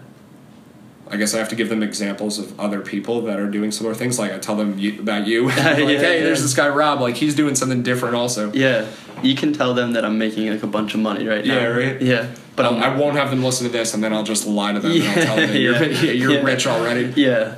[1.08, 3.94] I guess I have to give them examples of other people that are doing similar
[3.94, 4.18] things.
[4.18, 7.16] Like I tell them you, about you, like, Yeah, hey, there's this guy Rob, like
[7.16, 8.52] he's doing something different also.
[8.54, 8.88] Yeah,
[9.22, 11.54] you can tell them that I'm making like a bunch of money right now.
[11.60, 12.02] Yeah, right?
[12.02, 14.74] Yeah, but But I'm, won't have them listen to this, and then I'll just lie
[14.74, 16.42] to them and I'll Yeah, tell them you're, yeah, yeah, you're yeah.
[16.44, 17.14] rich already.
[17.22, 17.54] yeah,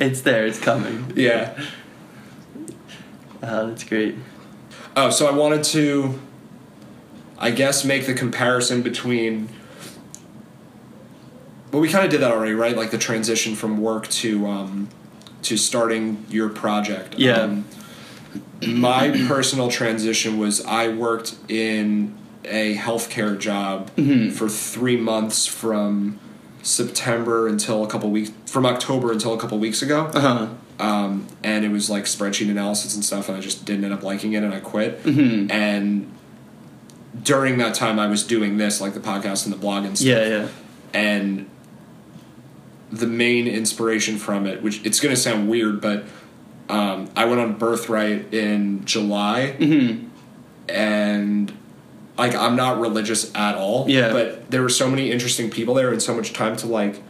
[0.00, 1.12] it's there, it's coming.
[1.14, 1.56] Yeah.
[3.42, 4.14] Uh, that's great.
[4.96, 6.18] Oh, so I wanted to,
[7.38, 9.48] I guess, make the comparison between.
[11.72, 12.76] Well, we kind of did that already, right?
[12.76, 14.88] Like the transition from work to um,
[15.42, 17.18] to starting your project.
[17.18, 17.38] Yeah.
[17.38, 17.64] Um,
[18.66, 24.30] my personal transition was I worked in a healthcare job Mm-hmm.
[24.30, 26.18] for three months from
[26.62, 30.48] September until a couple weeks from October until a couple weeks ago Uh huh.
[30.78, 34.02] um, and it was like spreadsheet analysis and stuff and i just didn't end up
[34.04, 35.50] liking it and i quit Mhm.
[35.50, 36.08] and
[37.20, 40.06] during that time i was doing this like the podcast and the blog and stuff
[40.08, 40.48] Yeah, yeah.
[40.94, 41.48] and
[42.92, 46.04] the main inspiration from it which it's going to sound weird but
[46.68, 50.06] um, i went on birthright in july Mm-hmm.
[50.68, 51.52] and
[52.18, 54.12] like i'm not religious at all Yeah.
[54.12, 57.02] but there were so many interesting people there and so much time to like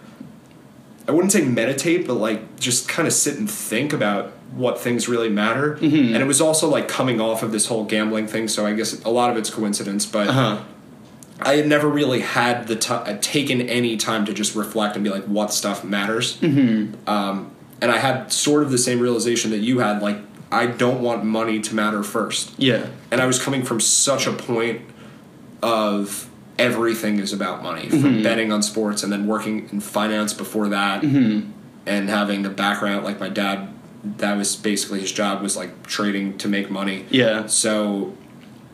[1.09, 5.09] i wouldn't say meditate but like just kind of sit and think about what things
[5.09, 6.13] really matter Mhm.
[6.15, 9.03] and it was also like coming off of this whole gambling thing so i guess
[9.05, 10.59] a lot of it's coincidence but Uh huh.
[11.47, 15.11] I had never really had the time taken any time to just reflect and be
[15.11, 17.09] like what stuff matters Mm-hmm.
[17.09, 17.51] um,
[17.81, 20.19] and i had sort of the same realization that you had like
[20.51, 22.87] i don't want money to matter first Yeah.
[23.11, 24.83] and I was coming from such a point
[25.63, 26.29] of
[26.59, 28.23] everything is about money from Mm-hmm.
[28.23, 31.51] betting on sports and then working in finance before that Mm-hmm.
[31.87, 33.69] and having a background like my dad
[34.19, 37.47] that was basically his job was like trading to make money Yeah.
[37.47, 38.15] so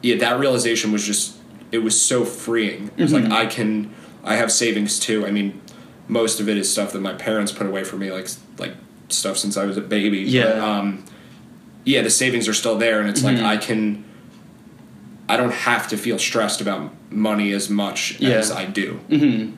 [0.02, 1.36] yeah that realization was just
[1.72, 3.30] it was so freeing it was Mm-hmm.
[3.30, 5.60] like i can i have savings too i mean
[6.08, 8.28] most of it is stuff that my parents put away for me like
[8.58, 8.74] like
[9.08, 10.44] stuff since i was a baby Yeah.
[10.44, 11.04] but, um
[11.84, 13.34] yeah the savings are still there and it's Mhm.
[13.34, 14.04] like i can
[15.28, 18.30] i don't have to feel stressed about money as much Yeah.
[18.36, 19.52] as i do Mm-hmm.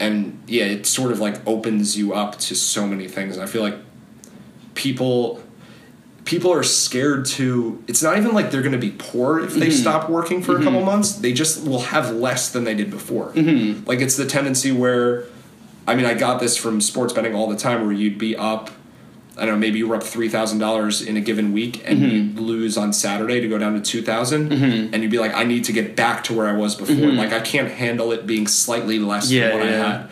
[0.00, 3.46] and yeah it sort of like opens you up to so many things and i
[3.46, 3.76] feel like
[4.74, 5.42] people
[6.26, 9.68] people are scared to it's not even like they're going to be poor if they
[9.68, 9.70] mm-hmm.
[9.70, 10.86] stop working for a couple mm-hmm.
[10.86, 11.12] months.
[11.12, 13.30] They just will have less than they did before.
[13.30, 13.86] Mhm.
[13.86, 15.24] like it's the tendency where
[15.86, 18.70] i mean i got this from sports betting all the time where you'd be up
[19.38, 21.98] I don't know, maybe you were up three thousand dollars in a given week, and
[21.98, 22.38] mm-hmm.
[22.38, 24.00] you lose on Saturday to go down to two
[24.94, 26.94] and you'd be like, I need to get back to where I was before.
[27.12, 29.98] Like I can't handle it being slightly less Yeah, than what I yeah.
[29.98, 30.10] had.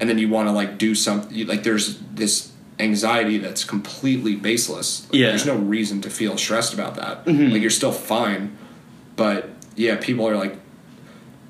[0.00, 5.06] And then you want to like do something like there's this anxiety that's completely baseless
[5.10, 5.28] Like, Yeah.
[5.28, 8.56] there's no reason to feel stressed about that like you're still fine
[9.16, 10.56] but yeah people are like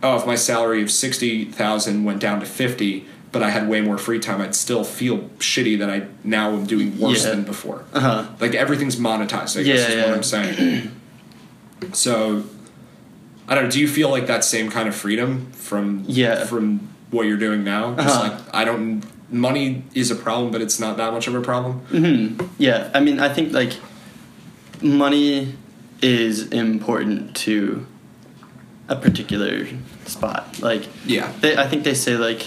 [0.02, 3.96] oh if my salary of 60000 went down to 50 but i had way more
[3.96, 7.30] free time i'd still feel shitty that i now am doing worse Yeah.
[7.30, 8.26] than before Uh huh.
[8.40, 10.04] like everything's monetized i guess Yeah, is yeah.
[10.06, 10.90] what i'm saying
[11.92, 12.44] so
[13.48, 16.44] i don't know do you feel like that same kind of freedom from Yeah.
[16.44, 18.28] from what you're doing now just Uh-huh.
[18.28, 19.02] like i don't
[19.34, 22.46] money is a problem but it's not that much of a problem Mm-hmm.
[22.58, 23.72] Yeah, I mean, I think like
[24.82, 25.54] money
[26.02, 27.86] is important to
[28.88, 29.66] a particular
[30.06, 30.60] spot.
[30.60, 32.46] Like, yeah they, I think they say like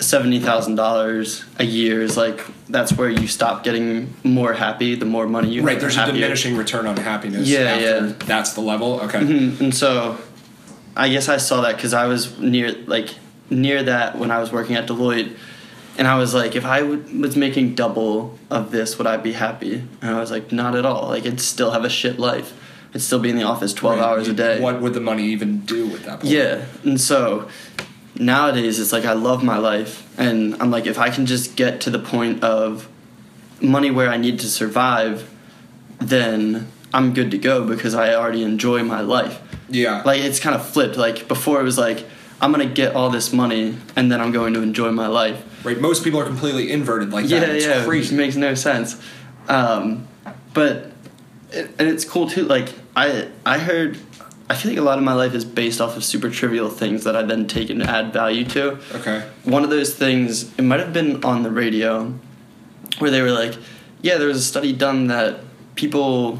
[0.00, 4.94] seventy thousand dollars a year is like that's where you stop getting more happy.
[4.96, 8.12] The more money you right have, there's the a diminishing return on happiness Yeah, yeah.
[8.26, 10.18] that's the level okay Mhm, And so,
[10.96, 13.14] I guess I saw that because I was near like
[13.50, 15.36] near that when I was working at Deloitte,
[15.98, 19.82] and I was like, if I was making double of this, would I be happy?
[20.02, 21.08] And I was like, not at all.
[21.08, 22.52] Like, I'd still have a shit life.
[22.94, 24.06] I'd still be in the office twelve Right.
[24.06, 24.60] hours a day.
[24.60, 27.48] what would the money even do at that point Yeah, and so
[28.14, 31.80] nowadays it's like I love my life, and I'm like, if I can just get
[31.82, 32.88] to the point of
[33.60, 35.28] money where I need to survive,
[35.98, 39.40] then I'm good to go because I already enjoy my life.
[39.68, 40.96] yeah Like it's kind of flipped.
[40.96, 42.04] Like before, it was like
[42.40, 45.42] I'm gonna get all this money and then I'm going to enjoy my life.
[45.66, 49.00] Right most people are completely inverted like yeah, that it's yeah, crazy makes no sense.
[49.48, 50.06] Um,
[50.54, 50.92] but
[51.50, 52.44] it, and it's cool too.
[52.44, 53.98] Like I I heard.
[54.48, 57.02] I feel like a lot of my life is based off of super trivial things
[57.02, 58.78] that I then take and add value to.
[58.94, 62.14] okay One of those things, it might have been on the radio,
[63.00, 63.56] where they were like,
[64.02, 65.40] yeah, there was a study done that
[65.74, 66.38] people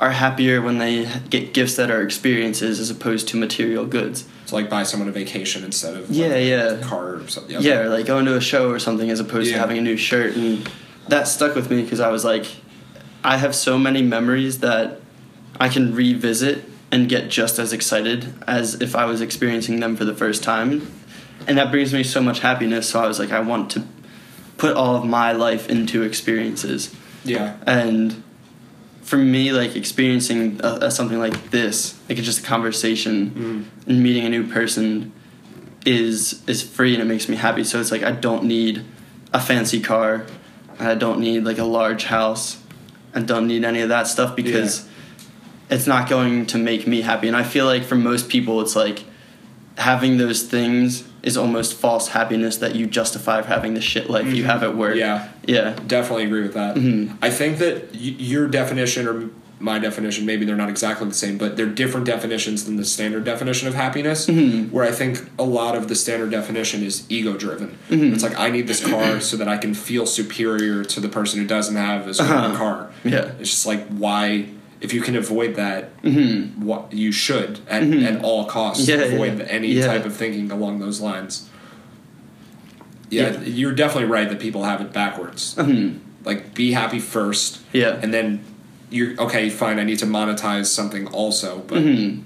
[0.00, 4.24] are happier when they get gifts that are experiences as opposed to material goods.
[4.46, 6.62] So like buy someone a vacation instead of Yeah, like, yeah.
[6.70, 9.48] a car or something Yeah, or like going to a show or something as opposed
[9.48, 9.54] Yeah.
[9.56, 10.34] to having a new shirt.
[10.36, 10.68] And
[11.08, 12.46] that stuck with me because I was like,
[13.22, 15.00] I have so many memories that
[15.60, 20.04] I can revisit and get just as excited as if I was experiencing them for
[20.06, 20.90] the first time.
[21.46, 22.88] and that brings me so much happiness.
[22.90, 23.82] So I was like, I want to
[24.58, 26.90] put all of my life into experiences,
[27.24, 27.54] Yeah.
[27.66, 28.22] and
[29.10, 33.90] for me, like experiencing a, a, something like this, like it's just a conversation mm-hmm.
[33.90, 35.12] and meeting a new person,
[35.84, 37.64] is is free and it makes me happy.
[37.64, 38.84] So it's like I don't need
[39.32, 40.26] a fancy car,
[40.78, 42.62] I don't need like a large house,
[43.12, 44.88] I don't need any of that stuff because
[45.68, 47.26] it's not going to make me happy.
[47.26, 49.02] And I feel like for most people, it's like
[49.76, 54.44] having those things is almost false happiness that you justify having the shit life you
[54.44, 54.96] have at work.
[54.96, 55.28] Yeah.
[55.46, 55.76] Yeah.
[55.86, 56.76] Definitely agree with that.
[56.76, 57.16] Mhm.
[57.20, 59.24] I think that y- your definition or
[59.62, 63.24] my definition, maybe they're not exactly the same, but they're different definitions than the standard
[63.24, 64.26] definition of happiness.
[64.26, 64.70] Mhm.
[64.70, 67.76] Where I think a lot of the standard definition is ego driven.
[67.90, 68.14] Mhm.
[68.14, 71.38] It's like, I need this car so that I can feel superior to the person
[71.40, 72.54] who doesn't have as good Uh-huh.
[72.54, 72.86] a car.
[73.04, 73.32] Yeah.
[73.38, 74.46] It's just like, why,
[74.80, 76.64] if you can avoid that, Mm-hmm.
[76.64, 78.02] what you should at, Mhm.
[78.04, 79.44] at all costs Yeah, avoid yeah.
[79.44, 79.86] any Yeah.
[79.86, 81.48] type of thinking along those lines.
[83.10, 85.54] Yeah, you're definitely right that people have it backwards.
[85.56, 85.96] Mhm.
[86.24, 87.98] Like, be happy first, Yeah.
[88.02, 88.40] and then
[88.90, 89.50] you're okay.
[89.50, 92.20] Fine, I need to monetize something also, but Mhm.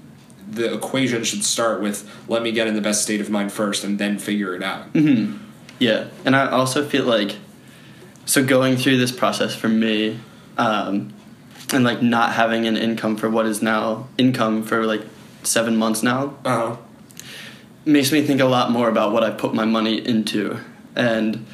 [0.51, 3.83] the equation should start with let me get in the best state of mind first,
[3.83, 4.83] and then figure it out.
[4.93, 5.25] hmm
[5.79, 7.35] Yeah, and I also feel like
[8.25, 10.17] so going through this process for me,
[10.57, 11.09] um,
[11.73, 15.01] and like not having an income for what is now income for like
[15.43, 16.75] seven months now Uh
[17.85, 20.57] makes me think a lot more about what I put my money into,
[20.95, 21.45] and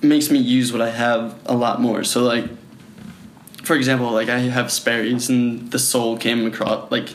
[0.00, 2.04] makes me use what I have a lot more.
[2.04, 2.44] So like,
[3.64, 7.08] for example, like I have Sperry's, and the sole came across like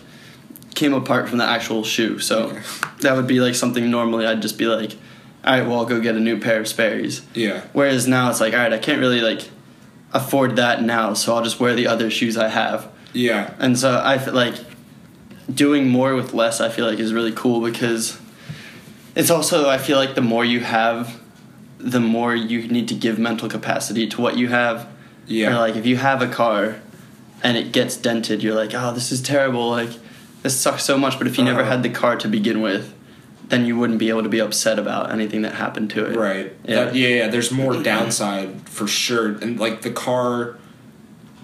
[0.76, 2.20] came apart from the actual shoe.
[2.20, 2.62] So Okay.
[3.02, 4.98] that would be like something normally I'd just be like,
[5.46, 7.22] all right, well I'll go get a new pair of Sperry's.
[7.34, 7.62] Yeah.
[7.72, 9.50] Whereas now it's like, all right, I can't really like
[10.14, 12.89] afford that now, so I'll just wear the other shoes I have.
[13.14, 13.53] Yeah.
[13.59, 14.55] And so I feel like
[15.53, 16.61] doing more with less.
[16.61, 18.20] I feel like is really cool because
[19.16, 21.20] it's also I feel like the more you have,
[21.78, 24.88] the more you need to give mental capacity to what you have.
[25.28, 25.51] Yeah.
[25.55, 26.80] Or like if you have a car
[27.43, 29.70] and it gets dented, you're like, oh, this is terrible.
[29.70, 29.89] Like
[30.43, 31.18] this sucks so much.
[31.18, 31.72] But if you never Uh-huh.
[31.72, 32.93] had the car to begin with,
[33.54, 36.18] then you wouldn't be able to be upset about anything that happened to it.
[36.18, 36.54] Right.
[36.66, 36.86] Yeah.
[36.86, 37.28] That- yeah, yeah.
[37.28, 40.58] There's more downside for sure, and like the car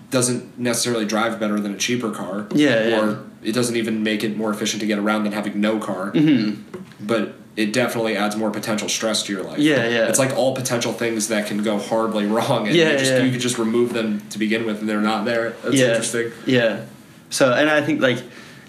[0.10, 2.48] doesn't necessarily drive better than a cheaper car.
[2.54, 3.00] Yeah, yeah.
[3.00, 6.12] Or it doesn't even make it more efficient to get around than having no car.
[6.12, 6.56] hmm
[7.00, 9.60] But it definitely adds more potential stress to your life.
[9.60, 10.08] Yeah, yeah.
[10.08, 13.24] It's like all potential things that can go horribly wrong, and Yeah, you, just, yeah.
[13.24, 15.52] you could just remove them to begin with, and they're not there.
[15.64, 15.88] That's yeah.
[15.88, 16.32] interesting.
[16.46, 16.86] Yeah.
[17.30, 18.18] So, and I think like,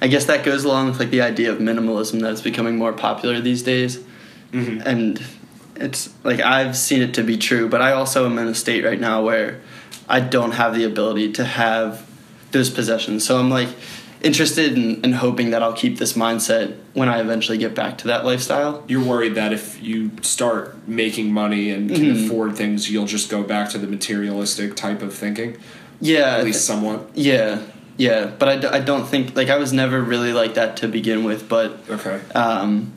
[0.02, 3.40] I guess that goes along with like the idea of minimalism that's becoming more popular
[3.40, 3.98] these days,
[4.52, 5.22] hmm and
[5.76, 8.84] it's like I've seen it to be true, but I also am in a state
[8.84, 9.60] right now where
[10.08, 12.06] I don't have the ability to have
[12.52, 13.24] those possessions.
[13.24, 13.68] So I'm like
[14.22, 18.08] interested in, in hoping that I'll keep this mindset when I eventually get back to
[18.08, 18.84] that lifestyle.
[18.88, 22.26] You're worried that if you start making money and can Mhm.
[22.26, 25.56] afford things, you'll just go back to the materialistic type of thinking,
[26.02, 26.36] Yeah.
[26.36, 27.08] at least somewhat.
[27.14, 27.60] Yeah.
[28.00, 28.26] Yeah.
[28.38, 31.22] But I, d- I don't think, like, I was never really like that to begin
[31.24, 32.20] with, but Okay.
[32.34, 32.92] um,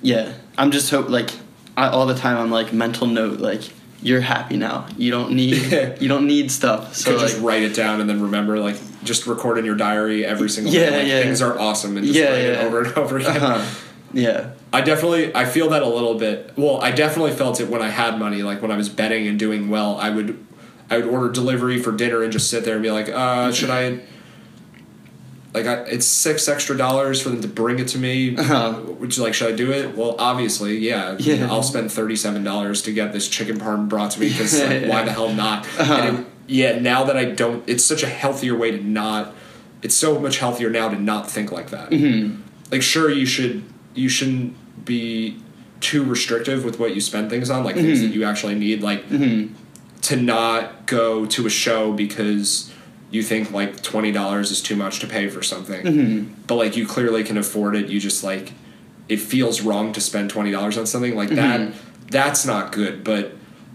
[0.00, 1.30] yeah, I'm just hope like
[1.76, 3.62] I, all the time I'm like mental note like
[4.02, 4.86] you're happy now.
[4.96, 5.54] You don't need
[6.00, 6.88] you don't need stuff.
[6.88, 9.64] You So could like just write it down and then remember, like, just record in
[9.64, 10.98] your diary every single Yeah, day.
[10.98, 11.22] Like, yeah.
[11.22, 12.64] Things are awesome and just Yeah, write it yeah.
[12.64, 13.36] over and over again.
[13.36, 13.64] uh-huh.
[14.12, 16.52] yeah I definitely, I feel that a little bit.
[16.56, 18.42] Well, I definitely felt it when I had money.
[18.42, 20.42] Like when I was betting and doing well, I would,
[20.90, 23.68] I would order delivery for dinner and just sit there and be like, uh, should
[23.70, 24.00] I?
[25.54, 28.36] Like I, it's six extra dollars for them to bring it to me.
[28.36, 28.80] Uh-huh.
[29.00, 29.34] Would you like?
[29.34, 29.96] Should I do it?
[29.96, 31.16] Well, obviously, yeah.
[31.18, 31.48] Yeah.
[31.50, 34.66] I'll spend thirty seven dollars to get this chicken parm brought to me because Yeah,
[34.68, 34.88] like, yeah.
[34.90, 35.66] why the hell not?
[35.78, 35.94] Uh-huh.
[35.94, 39.34] And it, yeah, now that I don't, it's such a healthier way to not.
[39.82, 42.36] It's so much healthier now to not think like that hmm
[42.70, 45.36] like sure you should you shouldn't be
[45.80, 48.02] too restrictive with what you spend things on like things Mhm.
[48.08, 49.48] that you actually need like hmm
[50.02, 52.71] to not go to a show because
[53.12, 55.86] you think like $20 is too much to pay for something.
[55.86, 57.88] Hmm but like you clearly can afford it.
[57.88, 58.52] You just like
[59.08, 61.14] it feels wrong to spend $20 on something.
[61.14, 61.36] Like Mhm.
[61.36, 61.72] that
[62.10, 63.04] that's not good.
[63.04, 63.32] But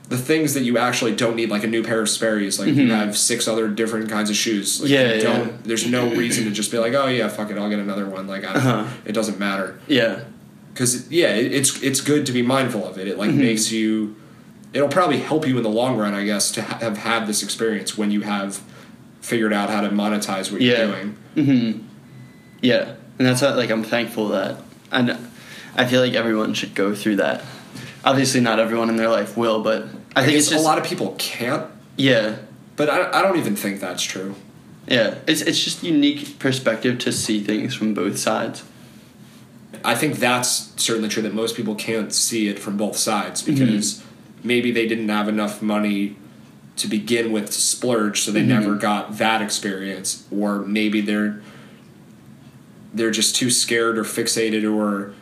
[0.10, 2.88] the things that you actually don't need like a new pair of Sperry's like you
[2.88, 2.90] Mhm.
[2.90, 4.80] have six other different kinds of shoes.
[4.82, 5.24] Like, Yeah, you yeah.
[5.24, 8.06] don't there's no reason to just be like oh yeah fuck it I'll get another
[8.06, 8.26] one.
[8.28, 8.86] Like I don't Uh-huh.
[9.06, 9.80] it doesn't matter.
[9.88, 10.20] Yeah.
[10.74, 13.08] Because yeah it, it's it's good to be mindful of it.
[13.08, 13.38] It like Mhm.
[13.38, 14.16] makes you
[14.74, 17.42] it'll probably help you in the long run i guess to ha- have had this
[17.42, 18.60] experience when you have
[19.28, 20.78] figured out how to monetize what Yeah.
[20.78, 21.18] you're doing.
[21.36, 21.88] Hmm
[22.62, 22.96] yeah.
[23.18, 24.58] And that's what, like I'm thankful that
[24.92, 25.18] and
[25.76, 27.44] I feel like everyone should go through that.
[28.04, 29.84] Obviously, not everyone in their life will, but
[30.16, 31.70] I, i, think it's just a lot of people can't.
[31.98, 32.38] Yeah.
[32.76, 34.36] But I, I don't even think that's true.
[34.88, 35.16] Yeah.
[35.28, 38.64] It's it's just unique perspective to see things from both sides.
[39.84, 44.04] I think that's certainly true that most people can't see it from both sides because
[44.44, 46.16] maybe they didn't have enough money
[46.78, 51.42] to begin with to splurge, so they never got that experience, or maybe they're
[52.94, 55.14] they're just too scared or fixated or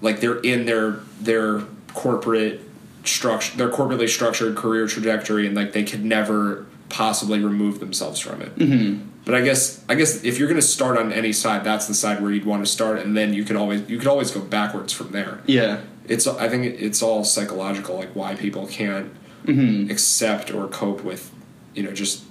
[0.00, 1.62] like they're in their their
[1.94, 2.60] corporate
[3.04, 8.40] structure their corporately structured career trajectory and like they could never possibly remove themselves from
[8.42, 9.02] it mm-hmm.
[9.24, 11.94] but i guess i guess if you're going to start on any side that's the
[11.94, 14.40] side where you'd want to start and then you can always you could always go
[14.40, 15.80] backwards from there Yeah.
[16.06, 19.10] it's i think it's all psychological like why people can't
[19.48, 19.90] Mm-hmm.
[19.90, 21.30] accept or cope with
[21.74, 22.22] you know just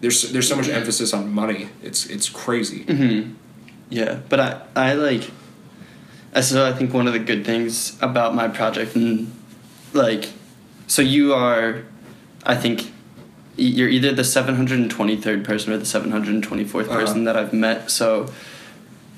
[0.00, 3.32] there's there's so much emphasis on money it's it's crazy Mm-hmm.
[3.88, 5.30] Yeah, but I, I like.
[6.42, 9.32] So I think one of the good things about my project and
[9.94, 10.28] like,
[10.88, 11.84] so you are,
[12.44, 12.90] I think,
[13.56, 16.64] you're either the seven hundred and twenty third person or the seven hundred and twenty
[16.64, 16.98] fourth Uh-huh.
[16.98, 17.90] person that I've met.
[17.92, 18.26] So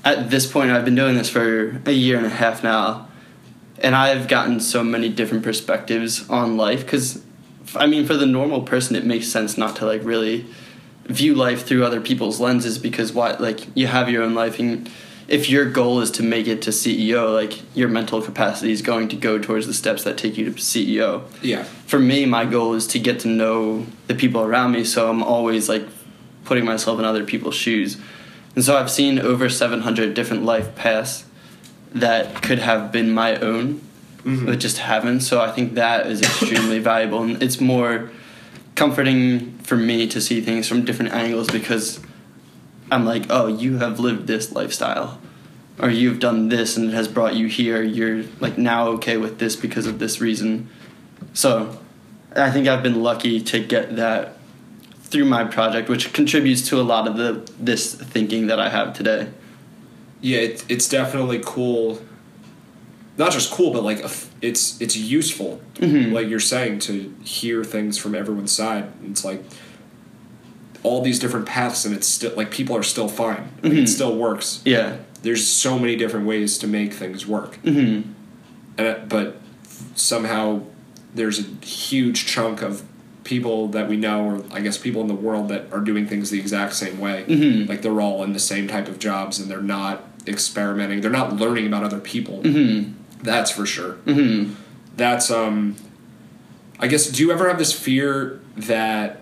[0.05, 3.08] at this point, I've been doing this for a year and a half now,
[3.81, 6.85] and I've gotten so many different perspectives on life.
[6.85, 7.23] Because,
[7.75, 10.47] I mean, for the normal person, it makes sense not to like really
[11.09, 14.91] view life through other people's lenses because why like you have your own life and
[15.27, 19.09] if your goal is to make it to CEO like your mental capacity is going
[19.09, 22.75] to go towards the steps that take you to CEO yeah for me my goal
[22.75, 25.87] is to get to know the people around me so I'm always like
[26.45, 27.97] putting myself in other people's shoes
[28.55, 31.25] and so I've seen over 700 different life paths
[31.93, 33.81] that could have been my own
[34.19, 34.47] mm-hmm.
[34.47, 38.11] but just haven't so I think that is extremely valuable and it's more
[38.75, 42.01] comforting for me to see things from different angles because
[42.91, 45.21] I'm like, oh, you have lived this lifestyle,
[45.79, 47.83] or you've done this and it has brought you here.
[47.83, 50.69] You're like now okay with this because of this reason.
[51.35, 51.79] So,
[52.35, 54.37] I think I've been lucky to get that
[55.03, 58.95] through my project, which contributes to a lot of the this thinking that I have
[58.95, 59.29] today.
[60.21, 62.01] Yeah it, it's definitely cool
[63.17, 64.05] not just cool but like
[64.43, 66.13] it's it's useful Mhm.
[66.13, 69.43] like you're saying to hear things from everyone's side it's like
[70.83, 73.83] all these different paths and it's still like people are still fine like, Mhm.
[73.83, 74.97] it still works Yeah.
[75.23, 78.03] there's so many different ways to make things work hmm
[78.77, 79.41] and it, but
[79.97, 80.61] somehow
[81.15, 82.83] there's a huge chunk of
[83.25, 86.31] people that we know or i guess people in the world that are doing things
[86.31, 87.69] the exact same way Mhm.
[87.69, 91.01] like they're all in the same type of jobs and they're not experimenting.
[91.01, 92.43] They're not learning about other people.
[92.43, 93.95] Hmm that's for sure.
[94.05, 94.53] Hmm
[94.99, 95.77] that's um
[96.81, 99.21] i guess do you ever have this fear that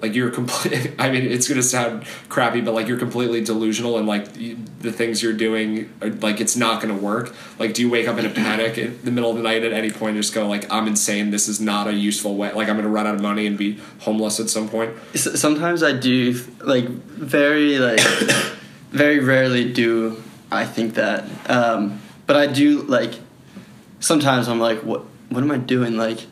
[0.00, 4.06] like you're complete i mean it's gonna sound crappy but like you're completely delusional and
[4.06, 7.34] like you, the things you're doing are, like it's not gonna work?
[7.58, 9.72] Like do you wake up in a panic in the middle of the night at
[9.72, 11.30] any point and just go like i'm insane.
[11.30, 13.80] This is not a useful way like i'm gonna run out of money and be
[14.00, 14.94] homeless at some point?
[15.14, 18.00] Sometimes I do like very like
[18.92, 23.14] very rarely do I think that um, but I do like
[24.00, 25.96] sometimes I'm like what what am I doing?
[25.96, 26.26] Like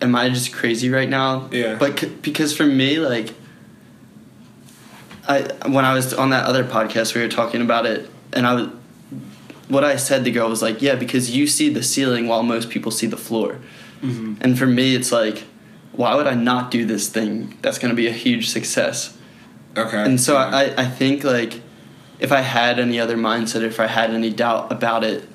[0.00, 1.48] am I just crazy right now?
[1.52, 1.76] Yeah.
[1.76, 3.32] but c- because for me like
[5.28, 8.54] I when I was on that other podcast we were talking about it and I
[8.54, 8.68] was
[9.68, 12.70] what I said to girl was like yeah because you see the ceiling while most
[12.70, 13.58] people see the floor.
[14.02, 15.44] And for me it's like
[15.92, 19.16] why would I not do this thing that's going to be a huge success?
[19.76, 19.96] Okay.
[20.00, 21.60] And so I, I think like
[22.18, 25.28] if I had any other mindset, if I had any doubt about it,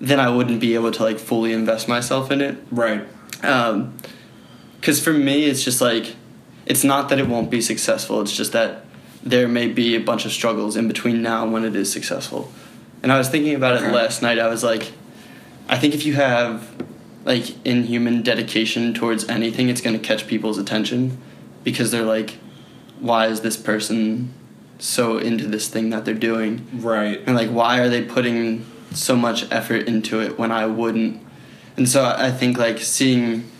[0.00, 2.56] then I wouldn't be able to like fully invest myself in it.
[2.70, 3.02] right
[3.42, 4.10] Um 'cause
[4.80, 6.14] because for me, it's just like
[6.66, 8.20] it's not that it won't be successful.
[8.20, 8.84] It's just that
[9.22, 12.52] there may be a bunch of struggles in between now and when it is successful.
[13.02, 14.38] And I was thinking about it last night.
[14.38, 14.92] I was like,
[15.68, 16.68] I think if you have
[17.24, 21.18] like inhuman dedication towards anything, it's going to catch people's attention
[21.64, 22.38] because they're like,
[23.00, 24.32] why is this person
[24.78, 26.66] so into this thing that they're doing?
[26.72, 31.22] right And like, why are they putting so much effort into it when I wouldn't?
[31.76, 33.50] And so I think like seeing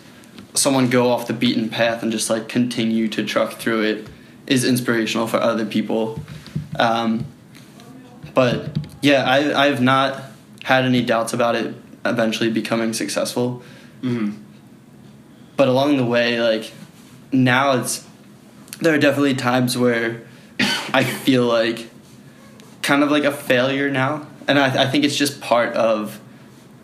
[0.53, 4.07] someone go off the beaten path and just like continue to truck through it
[4.47, 6.19] is inspirational for other people.
[6.77, 7.25] Um,
[8.33, 10.23] but yeah, I I've not
[10.63, 13.61] had any doubts about it eventually becoming successful.
[14.01, 14.31] hmm
[15.55, 16.71] But along the way, like
[17.31, 18.05] now it's
[18.81, 20.21] there are definitely times where
[20.93, 21.89] I feel like
[22.81, 26.19] kind of like a failure now, and I, I think it's just part of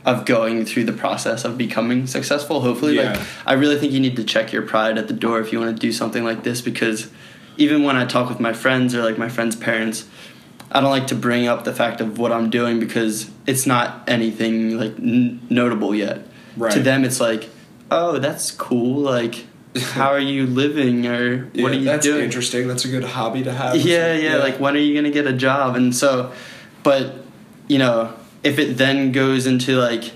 [0.05, 2.61] of going through the process of becoming successful.
[2.61, 5.51] Hopefully, like I really think you need to check your pride at the door if
[5.51, 7.09] you want to do something like this because
[7.57, 10.05] even when I talk with my friends or like my friends' parents.
[10.71, 14.03] I don't like to bring up the fact of what I'm doing because it's not
[14.09, 16.25] anything like n- notable yet.
[16.73, 17.49] To them, it's like,
[17.91, 18.99] oh, that's cool.
[18.99, 19.45] Like,
[19.93, 22.23] how are you living, or what Yeah, are you that's doing?
[22.23, 25.27] interesting that's a good hobby to have Yeah, yeah, Like, when are you gonna get
[25.27, 25.75] a job?
[25.75, 26.31] And so,
[26.83, 27.15] but
[27.67, 28.13] you know,
[28.43, 30.11] if it then goes into like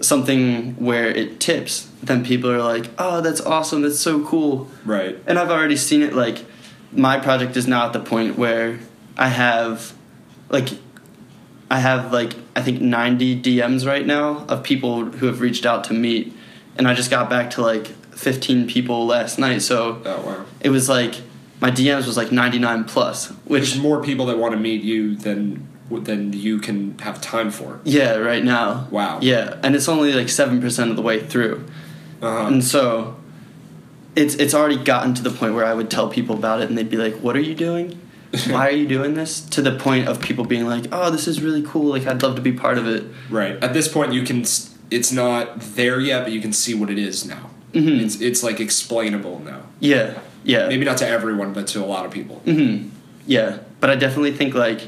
[0.00, 3.82] something where it tips, then people are like, "Oh, that's awesome!
[3.82, 5.18] That's so cool!" Right.
[5.26, 6.14] And I've already seen it.
[6.14, 6.44] Like,
[6.92, 8.80] my project is now at the point where
[9.16, 9.94] I have,
[10.50, 10.68] like,
[11.70, 15.84] I have like I think ninety DMs right now of people who have reached out
[15.84, 16.34] to meet,
[16.76, 19.62] and I just got back to like fifteen people last night.
[19.62, 20.44] So Oh wow.
[20.60, 21.14] it was like
[21.60, 24.82] my DMs was like ninety nine plus, which There's more people that want to meet
[24.82, 27.80] you than than you can have time for.
[27.84, 28.88] yeah, right now.
[28.90, 29.18] Wow.
[29.22, 31.64] Yeah, and it's only like seven percent of the way through.
[32.22, 32.46] Uh-huh.
[32.46, 33.16] And so
[34.16, 36.76] it's it's already gotten to the point where I would tell people about it and
[36.78, 38.00] they'd be like, "What are you doing?
[38.48, 41.42] Why are you doing this?" To the point of people being like, "Oh, this is
[41.42, 41.90] really cool.
[41.90, 43.62] Like I'd love to be part of it." Right.
[43.62, 44.44] At this point, you can.
[44.90, 47.50] It's not there yet, but you can see what it is now.
[47.74, 48.00] Mhm.
[48.04, 49.62] It's it's like explainable now.
[49.80, 50.14] Yeah.
[50.44, 50.68] Yeah.
[50.68, 52.40] Maybe not to everyone, but to a lot of people.
[52.46, 52.88] Mhm.
[53.26, 54.80] Yeah, but I definitely think like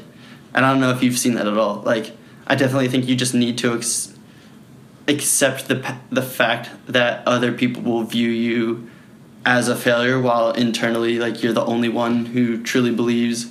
[0.53, 1.81] and I don't know if you've seen that at all.
[1.85, 2.11] Like
[2.47, 4.13] I definitely think you just need to ex-
[5.07, 8.87] accept the the fact that other people will view you
[9.45, 13.47] as a failure while internally like you're the only one who truly believes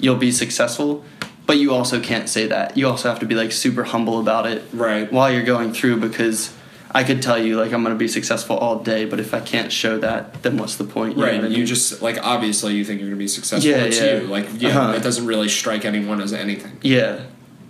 [0.00, 1.04] you'll be successful
[1.46, 4.46] but you also can't say that you also have to be like super humble about
[4.46, 5.10] it Right.
[5.12, 6.52] while you're going through because
[6.92, 9.40] i could tell you like i'm going to be successful all day but if i
[9.40, 11.42] can't show that then what's the point know Right.
[11.42, 11.66] You mean?
[11.66, 13.70] just like obviously you think you're gonna be successful.
[13.70, 14.20] Yeah, it's yeah.
[14.20, 14.26] you.
[14.26, 14.92] Like yeah, Uh-huh.
[14.94, 16.78] it doesn't really strike anyone as anything.
[16.82, 17.24] yeah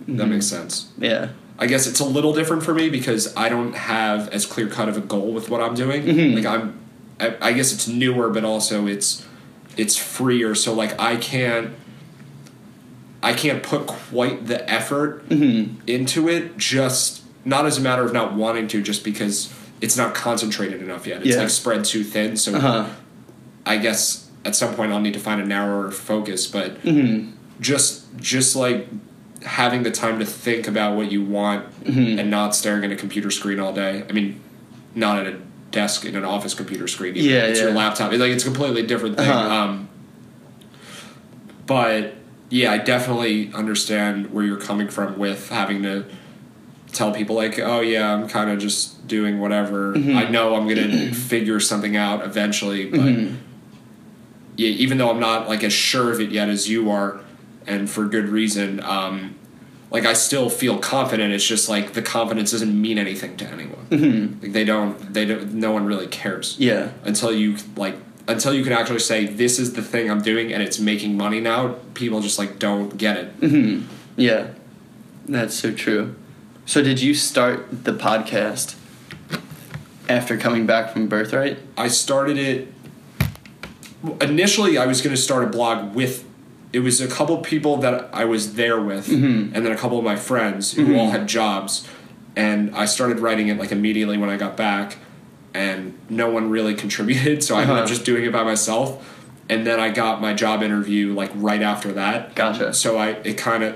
[0.07, 0.91] That makes sense.
[0.97, 4.67] yeah I guess it's a little different for me because I don't have as clear
[4.67, 6.03] cut of a goal with what I'm doing.
[6.03, 6.35] Mhm.
[6.35, 6.77] Like I'm,
[7.19, 9.25] I, I guess it's newer, but also it's
[9.75, 10.53] it's freer.
[10.53, 11.71] So like I can't,
[13.23, 15.77] I can't put quite the effort Mhm.
[15.87, 16.57] into it.
[16.57, 21.07] Just not as a matter of not wanting to, just because it's not concentrated enough
[21.07, 21.21] yet.
[21.25, 21.41] It's Yeah.
[21.41, 22.35] like spread too thin.
[22.37, 22.85] So uh-huh
[23.65, 27.31] I guess at some point I'll need to find a narrower focus, but Mhm.
[27.59, 28.87] just just like
[29.43, 32.17] having the time to think about what you want Mhm.
[32.19, 34.03] and not staring at a computer screen all day.
[34.09, 34.39] I mean,
[34.95, 35.35] not at a
[35.71, 37.15] desk in an office computer screen.
[37.17, 37.27] Either.
[37.29, 38.13] Yeah, it's your laptop.
[38.13, 39.29] It's like it's a completely different thing.
[39.29, 39.53] Uh-huh.
[39.55, 39.89] Um,
[41.65, 42.15] but
[42.49, 46.05] yeah, I definitely understand where you're coming from with having to
[46.97, 49.93] tell people like, oh yeah, I'm kind of just doing whatever.
[49.93, 50.15] Mhm.
[50.15, 53.35] I know I'm gonna figure something out eventually, but Mhm.
[54.55, 57.21] yeah, even though I'm not like as sure of it yet as you are,
[57.65, 59.35] and for good reason, um,
[59.91, 61.33] like I still feel confident.
[61.33, 63.85] It's just like the confidence doesn't mean anything to anyone.
[63.91, 64.41] Mhm.
[64.41, 65.53] Like they don't, they don't.
[65.53, 67.95] No one really cares yeah until you like
[68.27, 71.39] until you can actually say this is the thing I'm doing and it's making money
[71.39, 71.75] now.
[71.93, 73.27] People just like don't get it.
[73.39, 73.81] hmm
[74.17, 74.47] Yeah,
[75.29, 76.15] that's so true.
[76.67, 78.75] So, did you start the podcast
[80.09, 81.59] after coming back from Birthright?
[81.77, 82.67] I started it
[84.19, 84.77] initially.
[84.77, 86.25] I was going to start a blog with.
[86.73, 89.51] It was a couple people that I was there with, Mhm.
[89.55, 90.97] and then a couple of my friends who Mhm.
[90.99, 91.87] all had jobs,
[92.35, 94.97] and I started writing it like immediately when I got back,
[95.53, 97.87] and no one really contributed, so I ended up Uh-huh.
[97.87, 99.01] just doing it by myself.
[99.49, 102.35] And then I got my job interview like right after that.
[102.35, 102.73] Gotcha.
[102.73, 103.75] So I it kind of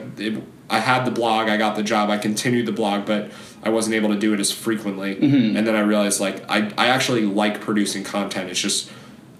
[0.71, 3.29] I had the blog, I got the job, I continued the blog, but
[3.61, 5.15] I wasn't able to do it as frequently.
[5.15, 5.55] Mhm.
[5.57, 8.49] And then I realized like I I actually like producing content.
[8.49, 8.89] It's just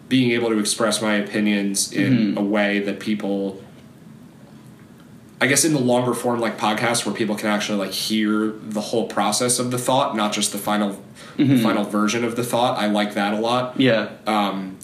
[0.10, 2.38] being able to express my opinions in Mhm.
[2.38, 3.62] a way that people
[5.44, 8.82] I guess in the longer form like podcasts where people can actually like hear the
[8.82, 11.02] whole process of the thought, not just the final
[11.40, 11.64] Mhm.
[11.64, 12.78] final version of the thought.
[12.78, 13.74] I like that a lot.
[13.80, 14.10] Yeah.
[14.28, 14.76] Um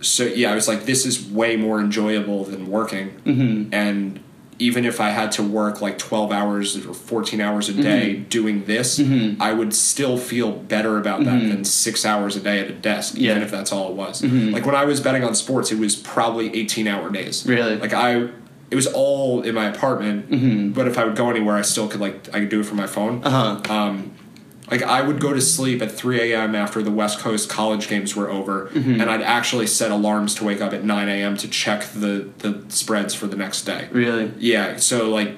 [0.00, 4.20] so yeah, I was like this is way more enjoyable than working hmm and
[4.58, 8.64] even if I had to work like 12 hours or 14 hours a day doing
[8.64, 9.36] this, Mhm.
[9.38, 11.48] I would still feel better about that Mhm.
[11.50, 13.32] than six hours a day at a desk, Yeah.
[13.32, 14.22] even if that's all it was.
[14.22, 14.52] Mhm.
[14.52, 17.44] Like when I was betting on sports, it was probably 18 hour days.
[17.46, 17.76] Really?
[17.76, 18.24] Like I,
[18.70, 20.74] it was all in my apartment, Mhm.
[20.74, 22.78] but if I would go anywhere, I still could like, I could do it from
[22.78, 23.20] my phone.
[23.22, 23.72] Uh huh.
[23.72, 24.10] Um,
[24.70, 26.54] like I would go to sleep at 3 a.m.
[26.54, 29.00] after the West Coast college games were over, Mhm.
[29.00, 31.36] and I'd actually set alarms to wake up at 9 a.m.
[31.38, 33.88] to check the the spreads for the next day.
[33.92, 34.30] Really?
[34.38, 35.36] Yeah, so like,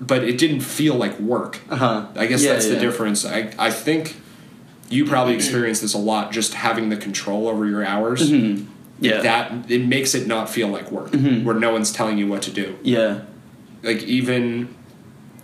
[0.00, 1.60] but it didn't feel like work.
[1.70, 2.06] Uh huh.
[2.16, 3.24] I guess Yeah, that's the difference.
[3.24, 4.16] I I think
[4.90, 8.30] you probably experience this a lot, just having the control over your hours.
[8.30, 8.66] Mhm.
[9.00, 9.20] Yeah.
[9.22, 11.42] That it makes it not feel like work, Mhm.
[11.44, 12.74] where no one's telling you what to do.
[12.82, 13.20] yeah.
[13.82, 14.68] Like even,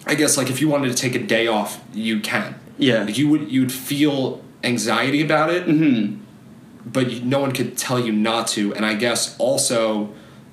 [0.06, 2.54] I guess like if you wanted to take a day off, you can.
[2.78, 3.02] Yeah.
[3.04, 6.16] Like you would you would feel anxiety about it, hmm
[6.86, 8.74] but you, no one could tell you not to.
[8.74, 10.08] And I guess also,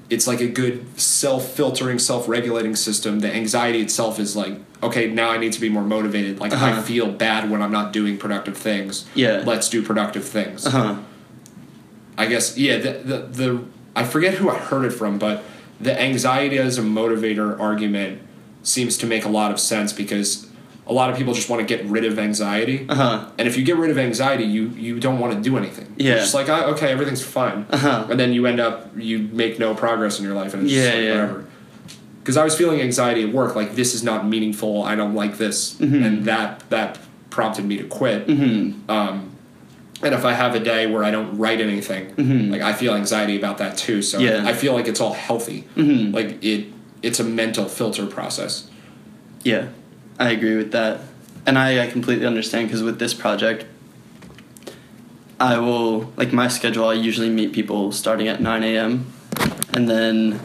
[0.09, 3.19] it's like a good self filtering, self regulating system.
[3.21, 4.53] The anxiety itself is like,
[4.83, 6.39] okay, now I need to be more motivated.
[6.41, 6.81] Like I Uh-huh.
[6.81, 9.05] feel bad when I'm not doing productive things.
[9.15, 9.43] Yeah.
[9.45, 10.65] Let's do productive things.
[10.65, 10.95] Uh huh.
[12.17, 12.77] I guess yeah.
[12.79, 13.63] The, the the
[13.95, 15.43] I forget who I heard it from, but
[15.79, 18.21] the anxiety as a motivator argument
[18.63, 20.44] seems to make a lot of sense because
[20.87, 22.85] a lot of people just want to get rid of anxiety.
[22.87, 23.27] Uh-huh.
[23.39, 25.93] And if you get rid of anxiety, you you don't want to do anything.
[25.97, 26.11] Yeah.
[26.11, 27.65] You're just like, okay, everything's fine.
[27.71, 28.07] Uh-huh.
[28.09, 30.85] And then you end up you make no progress in your life and it's just
[30.85, 31.11] Yeah, like, yeah.
[31.21, 31.45] whatever.
[32.21, 34.83] Because I was feeling anxiety at work, like this is not meaningful.
[34.83, 36.03] I don't like this, Mm-hmm.
[36.03, 38.27] and that that prompted me to quit.
[38.27, 38.89] Mm-hmm.
[38.89, 39.31] Um,
[40.03, 42.13] and if I have a day where I don't write anything,
[42.51, 44.01] like I feel anxiety about that too.
[44.01, 44.45] So Mm-hmm.
[44.45, 44.51] Yeah.
[44.51, 45.63] I feel like it's all healthy.
[45.75, 46.13] Mhm.
[46.13, 46.67] Like it,
[47.01, 48.67] it's a mental filter process.
[49.43, 49.67] Yeah,
[50.19, 51.01] I agree with that.
[51.45, 53.65] And I, I completely understand because with this project,
[55.39, 59.11] I will, like my schedule, I usually meet people starting at 9 a.m.
[59.73, 60.39] and then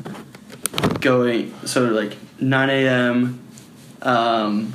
[1.00, 3.40] going, so like 9 a.m.,
[4.02, 4.72] um,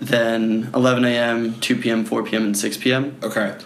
[0.00, 3.16] then 11 a.m., 2 p.m., 4 p.m., and 6 p.m.
[3.22, 3.56] Okay.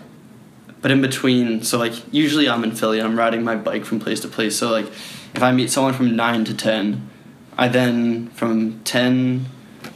[0.81, 3.99] But in between, so like usually I'm in Philly, and I'm riding my bike from
[3.99, 4.57] place to place.
[4.57, 4.87] So like
[5.35, 7.11] if I meet someone from 9 to 10,
[7.57, 9.47] I then from 10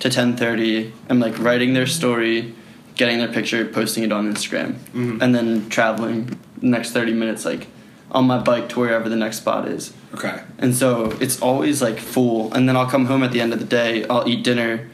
[0.03, 2.55] to 10:30 I'm like writing their story,
[2.97, 5.23] getting their picture, posting it on Instagram, Mhm.
[5.23, 7.69] and then traveling the next 30 minutes like
[8.11, 9.93] on my bike to wherever the next spot is.
[10.15, 10.41] Okay.
[10.59, 12.53] And so it's always like full.
[12.53, 14.89] And then I'll come home at the end of the day, I'll eat dinner,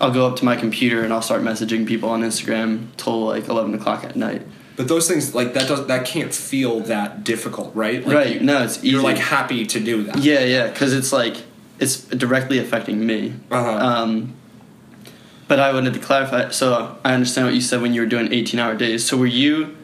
[0.00, 3.48] I'll go up to my computer and I'll start messaging people on Instagram till like
[3.48, 4.42] 11 o'clock at night.
[4.76, 8.04] But those things like that does that can't feel that difficult, right?
[8.06, 8.42] Like, right.
[8.42, 8.88] No, it's easy.
[8.90, 10.18] You're like happy to do that.
[10.18, 11.36] yeah, yeah, because it's like
[11.80, 13.32] it's directly affecting me.
[13.50, 13.70] Uh-huh.
[13.88, 14.34] Um,
[15.48, 16.50] but I wanted to clarify.
[16.50, 19.04] So I understand what you said when you were doing 18-hour days.
[19.06, 19.76] So were you?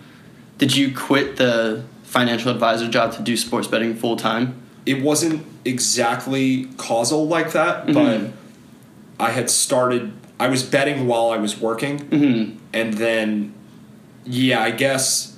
[0.59, 4.61] Did you quit the financial advisor job to do sports betting full time?
[4.87, 7.95] it wasn't exactly causal like that, Mhm.
[7.95, 8.21] but
[9.19, 10.13] I had started.
[10.39, 12.59] I was betting while I was working, Mm-hmm.
[12.75, 13.55] and then,
[14.27, 15.37] yeah, I guess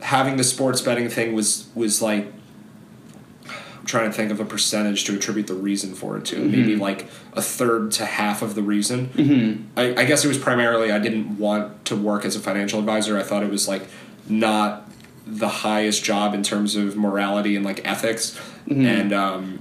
[0.00, 2.30] having the sports betting thing was was like.
[3.80, 6.38] I'm trying to think of a percentage to attribute the reason for it to.
[6.38, 9.08] Maybe like a third to half of the reason.
[9.08, 9.62] Mm-hmm.
[9.78, 13.18] I, I guess it was primarily I didn't want to work as a financial advisor.
[13.18, 13.88] I thought it was like
[14.28, 14.86] not
[15.26, 18.84] the highest job in terms of morality and like ethics, Mhm.
[18.84, 19.58] and um,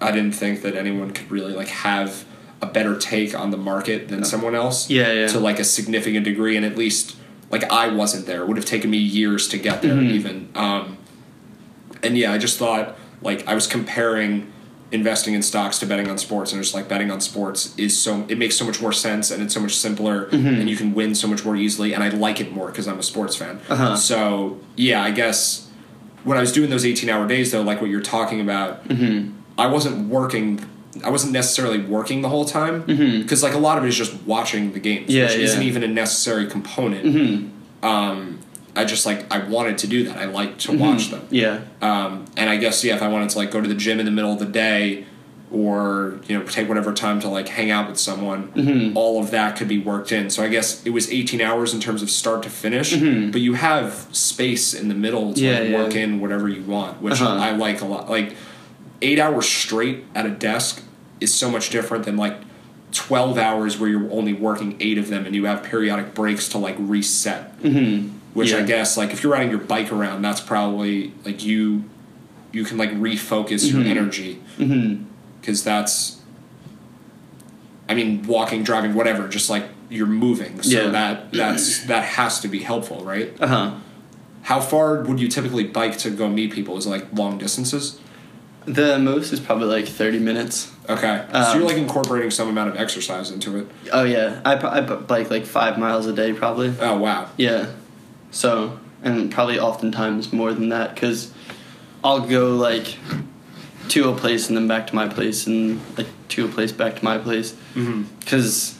[0.00, 2.24] I didn't think that anyone could really like have
[2.60, 4.90] a better take on the market than someone else.
[4.90, 5.26] Yeah, yeah.
[5.28, 7.16] To like a significant degree, and at least
[7.50, 8.42] like I wasn't there.
[8.42, 10.10] It would have taken me years to get there, Mhm.
[10.10, 10.48] even.
[10.56, 10.97] Um,
[12.02, 14.52] and yeah, I just thought like I was comparing
[14.90, 18.24] investing in stocks to betting on sports, and just like betting on sports is so
[18.28, 20.46] it makes so much more sense and it's so much simpler, Mm-hmm.
[20.60, 22.98] and you can win so much more easily, and I like it more because I'm
[22.98, 23.60] a sports fan.
[23.68, 23.96] Uh-huh.
[23.96, 25.68] So yeah, I guess
[26.24, 29.32] when I was doing those 18 hour days though, like what you're talking about, Mm-hmm.
[29.58, 30.64] I wasn't working.
[31.04, 32.82] I wasn't necessarily working the whole time
[33.22, 35.12] because like a lot of it is just watching the games, Mm-hmm.
[35.16, 35.44] Yeah, which yeah.
[35.44, 37.04] isn't even a necessary component.
[37.04, 37.84] Mm-hmm.
[37.84, 38.37] Um,
[38.78, 40.16] I just like I wanted to do that.
[40.18, 41.26] I like to watch them.
[41.30, 41.60] Yeah.
[41.82, 44.06] Um, and I guess yeah, if I wanted to like go to the gym in
[44.06, 45.04] the middle of the day,
[45.50, 48.92] or you know take whatever time to like hang out with someone, Mhm.
[48.94, 50.30] all of that could be worked in.
[50.30, 53.32] So I guess it was eighteen hours in terms of start to finish, Mhm.
[53.32, 55.76] but you have space in the middle to Yeah, like, yeah.
[55.82, 57.34] work in whatever you want, which Uh-huh.
[57.36, 58.08] I like a lot.
[58.10, 58.36] Like
[59.02, 60.82] eight hours straight at a desk
[61.20, 62.34] is so much different than like.
[62.90, 66.56] 12 hours where you're only working eight of them and you have periodic breaks to
[66.56, 68.08] like reset Mm-hmm.
[68.38, 71.84] Which I guess like if you're riding your bike around, that's probably like you
[72.52, 73.86] you can like refocus your Mhm.
[73.90, 75.04] energy Mm-hmm.
[75.40, 76.16] because that's
[77.88, 80.62] I mean walking, driving, whatever, just like you're moving.
[80.62, 80.88] So Yeah.
[80.90, 83.34] that that's that has to be helpful, right?
[83.40, 83.70] Uh huh.
[84.42, 86.76] How far would you typically bike to go meet people?
[86.78, 87.98] Is it like long distances?
[88.64, 90.70] The most is probably like 30 minutes.
[90.88, 93.66] Okay, so Um, you're like incorporating some amount of exercise into it.
[93.92, 94.40] Oh, yeah.
[94.44, 96.72] I, I bike like five miles a day, probably.
[96.80, 97.66] Oh wow, Yeah.
[98.30, 101.32] So, and probably oftentimes more than that because
[102.04, 102.96] I'll go like
[103.88, 106.96] to a place and then back to my place and like to a place back
[106.96, 108.02] to my place mm-hmm.
[108.20, 108.78] because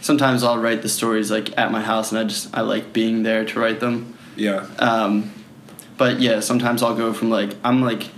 [0.00, 3.22] sometimes I'll write the stories like at my house and I just I like being
[3.24, 4.16] there to write them.
[4.36, 5.32] yeah, Um,
[5.98, 8.08] but yeah, sometimes I'll go from like I'm like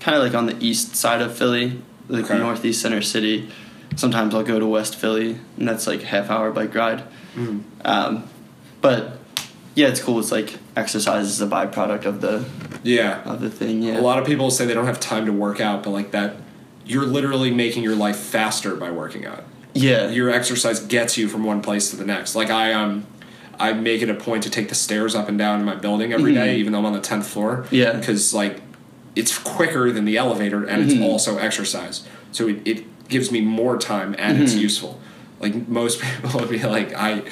[0.00, 2.38] kind of like on the east side of Philly, like Okay.
[2.38, 3.48] northeast center city.
[3.96, 7.04] Sometimes I'll go to West Philly, and that's like a half hour bike ride.
[7.36, 7.60] mm-hmm.
[7.84, 8.24] Um,
[8.80, 9.18] but
[9.74, 10.18] yeah, it's cool.
[10.18, 12.44] It's like exercise is a byproduct of the
[12.82, 13.22] yeah.
[13.24, 13.82] of the thing.
[13.82, 13.98] Yeah.
[13.98, 16.36] A lot of people say they don't have time to work out, but like that,
[16.86, 19.44] you're literally making your life faster by working out.
[19.72, 20.08] Yeah.
[20.08, 22.34] Your exercise gets you from one place to the next.
[22.34, 23.06] Like I um,
[23.58, 26.12] I make it a point to take the stairs up and down in my building
[26.12, 26.58] every day, Mhm.
[26.58, 27.66] even though I'm on the tenth floor.
[27.70, 27.92] Yeah.
[27.92, 28.60] Because like,
[29.16, 31.04] it's quicker than the elevator, and it's Mhm.
[31.04, 32.02] also exercise.
[32.32, 34.60] So it, it gives me more time, and it's Mhm.
[34.60, 35.00] useful.
[35.40, 37.22] Like most people would be like, I,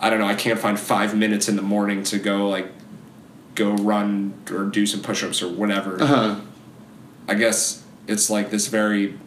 [0.00, 2.66] I don't know, I can't find five minutes in the morning to go like,
[3.54, 6.00] go run or do some push-ups or whatever.
[6.02, 6.40] Uh huh.
[7.28, 9.18] I guess it's like this very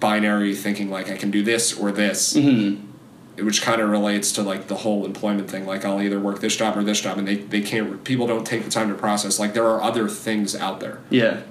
[0.00, 3.44] binary thinking like I can do this or this, Mm-hmm.
[3.44, 5.66] which kind of relates to like the whole employment thing.
[5.66, 8.02] Like I'll either work this job or this job, and they they can't.
[8.04, 9.38] People don't take the time to process.
[9.38, 11.00] Like there are other things out there.
[11.10, 11.42] Yeah.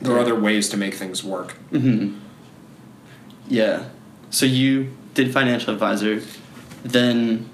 [0.00, 1.56] There are other ways to make things work.
[1.72, 2.18] Mm-hmm.
[3.48, 3.88] Yeah.
[4.30, 6.22] So you did financial advisor,
[6.82, 7.49] then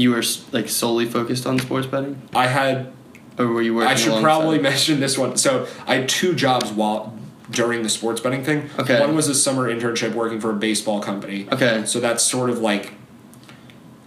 [0.00, 0.22] you were
[0.52, 2.92] like solely focused on sports betting, I had
[3.38, 3.90] or were you working?
[3.90, 4.24] I should alongside?
[4.24, 5.36] probably mention this one.
[5.36, 7.16] So I had two jobs while
[7.50, 8.68] during the sports betting thing.
[8.78, 9.00] Okay.
[9.00, 11.48] One was a summer internship working for a baseball company.
[11.50, 11.84] Okay.
[11.86, 12.94] So that's sort of like.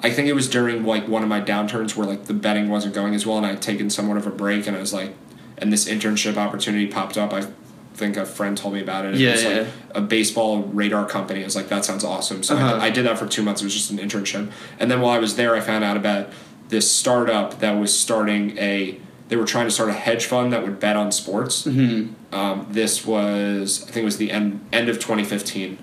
[0.04, 2.96] I think it was during like one of my downturns where like the betting wasn't
[2.96, 5.14] going as well, and I'd taken somewhat of a break, and I was like,
[5.60, 7.32] and this internship opportunity popped up.
[7.32, 7.46] I
[7.94, 9.16] think a friend told me about it.
[9.16, 9.50] Yeah, it was yeah.
[9.50, 11.42] like a baseball radar company.
[11.42, 12.44] I was like, that sounds awesome.
[12.44, 12.78] So Uh-huh.
[12.78, 13.62] I, I did that for two months.
[13.62, 16.30] It was just an internship, and then while I was there, I found out about
[16.70, 19.00] this startup that was starting a.
[19.28, 21.64] They were trying to start a hedge fund that would bet on sports.
[21.66, 22.36] Mm-hmm.
[22.36, 25.78] Um, this was, I think, it was the end end of 2015,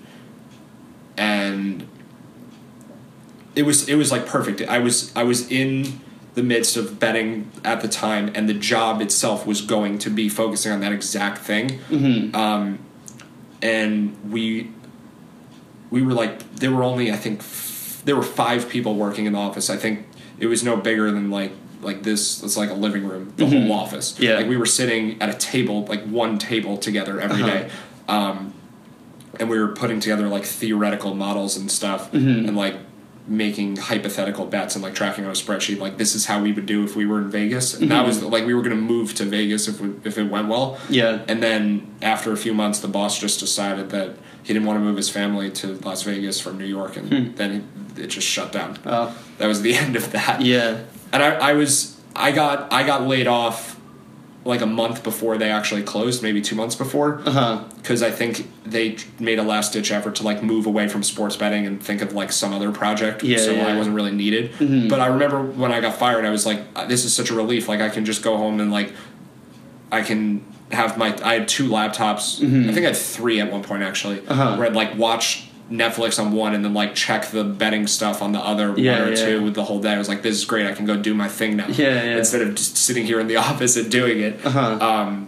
[1.17, 1.87] and
[3.55, 4.61] it was it was like perfect.
[4.61, 5.99] I was I was in
[6.39, 10.29] the midst of betting at the time, and the job itself was going to be
[10.29, 11.67] focusing on that exact thing.
[11.89, 12.33] Mm-hmm.
[12.33, 12.79] Um,
[13.61, 14.71] and we
[15.91, 19.33] we were like there were only I think f- there were five people working in
[19.33, 19.69] the office.
[19.69, 20.05] I think
[20.39, 22.41] it was no bigger than like like this.
[22.41, 23.67] It's like a living room, the Mhm.
[23.67, 24.15] whole office.
[24.17, 24.35] Yeah.
[24.37, 27.51] like we were sitting at a table, like one table together every Uh-huh.
[27.53, 27.69] day.
[28.07, 28.53] Um,
[29.39, 32.47] and we were putting together like theoretical models and stuff, Mhm.
[32.47, 32.75] and like
[33.29, 35.79] making hypothetical bets and like tracking on a spreadsheet.
[35.79, 38.07] Like this is how we would do if we were in Vegas, and that Mhm.
[38.07, 40.77] was like we were going to move to Vegas if we, if it went well.
[40.89, 41.19] Yeah.
[41.27, 44.83] And then after a few months, the boss just decided that he didn't want to
[44.83, 47.35] move his family to Las Vegas from New York, and Hmm.
[47.35, 47.67] then
[47.97, 48.77] it just shut down.
[48.85, 49.15] Oh.
[49.37, 50.41] That was the end of that.
[50.41, 50.77] Yeah.
[51.13, 53.78] And I, I was I got I got laid off
[54.49, 57.13] like a month before they actually closed, maybe two months before,
[57.77, 61.35] because I think they made a last ditch effort to like move away from sports
[61.37, 63.23] betting and think of like some other project.
[63.23, 63.67] Yeah, so yeah.
[63.67, 64.51] I wasn't really needed.
[64.53, 64.89] Mhm.
[64.89, 67.33] But I remember when I got fired, I was like, uh, this is such a
[67.35, 67.69] relief.
[67.69, 68.91] Like I can just go home and like
[69.91, 72.39] I can have my I had two laptops.
[72.39, 72.69] Mhm.
[72.69, 74.21] I think I had three at one point actually.
[74.27, 74.55] Uh-huh.
[74.57, 78.31] Where I'd like watch Netflix on one and then like check the betting stuff on
[78.31, 79.25] the other Yeah, one or yeah.
[79.25, 79.93] two with the whole day.
[79.93, 80.65] I was like, this is great.
[80.65, 81.67] I can go do my thing now.
[81.67, 82.17] Yeah, yeah.
[82.17, 84.45] Instead of just sitting here in the office and doing it.
[84.45, 84.77] Uh-huh.
[84.81, 85.27] Um,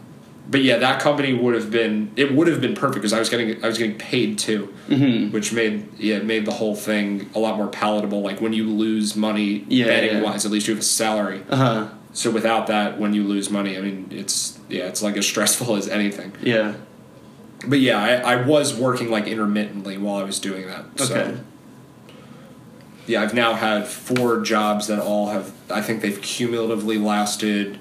[0.50, 3.30] but yeah, that company would have been it would have been perfect because I was
[3.30, 5.32] getting I was getting paid too, Mm-hmm.
[5.32, 8.22] which made yeah made the whole thing a lot more palatable.
[8.22, 11.44] Like when you lose money Yeah, betting wise, at least you have a salary.
[11.50, 11.88] Uh huh.
[12.14, 15.76] So without that, when you lose money, I mean it's yeah it's like as stressful
[15.78, 16.34] as anything.
[16.42, 16.74] Yeah.
[17.66, 21.00] But yeah, I, I was working like intermittently while I was doing that.
[21.00, 21.16] So.
[21.16, 21.38] Okay.
[23.08, 25.52] Yeah, I've now had four jobs that all have.
[25.70, 27.78] I think they've cumulatively lasted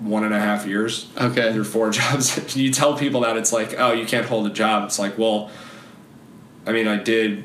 [0.00, 1.08] one and a half years.
[1.18, 1.52] Okay.
[1.52, 2.56] They're four jobs.
[2.56, 4.84] you tell people that it's like, oh, you can't hold a job.
[4.84, 5.50] It's like, well,
[6.66, 7.44] I mean, I did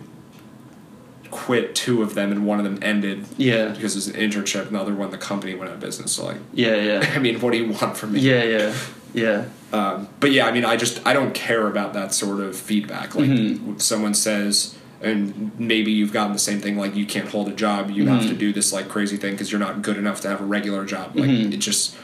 [1.31, 3.69] quit two of them, and one of them ended Yeah.
[3.69, 6.11] because it was an internship, and the other one the company went out of business.
[6.11, 6.75] So like, Yeah.
[6.75, 7.11] Yeah.
[7.15, 8.19] I mean, what do you want from me?
[8.19, 8.43] Yeah.
[8.43, 8.73] Yeah.
[9.13, 9.45] Yeah.
[9.73, 13.15] Um, but yeah, I mean, I just I don't care about that sort of feedback.
[13.15, 13.81] Like Mhm.
[13.81, 16.77] someone says, and maybe you've gotten the same thing.
[16.77, 17.89] Like you can't hold a job.
[17.89, 18.27] You have Mhm.
[18.29, 20.85] to do this like crazy thing because you're not good enough to have a regular
[20.85, 21.15] job.
[21.15, 21.53] Like Mhm.
[21.53, 21.95] it just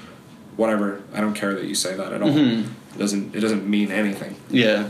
[0.55, 1.01] whatever.
[1.13, 2.29] I don't care that you say that at all.
[2.29, 2.63] Mhm.
[2.95, 4.35] It doesn't it doesn't mean anything.
[4.49, 4.85] Yeah.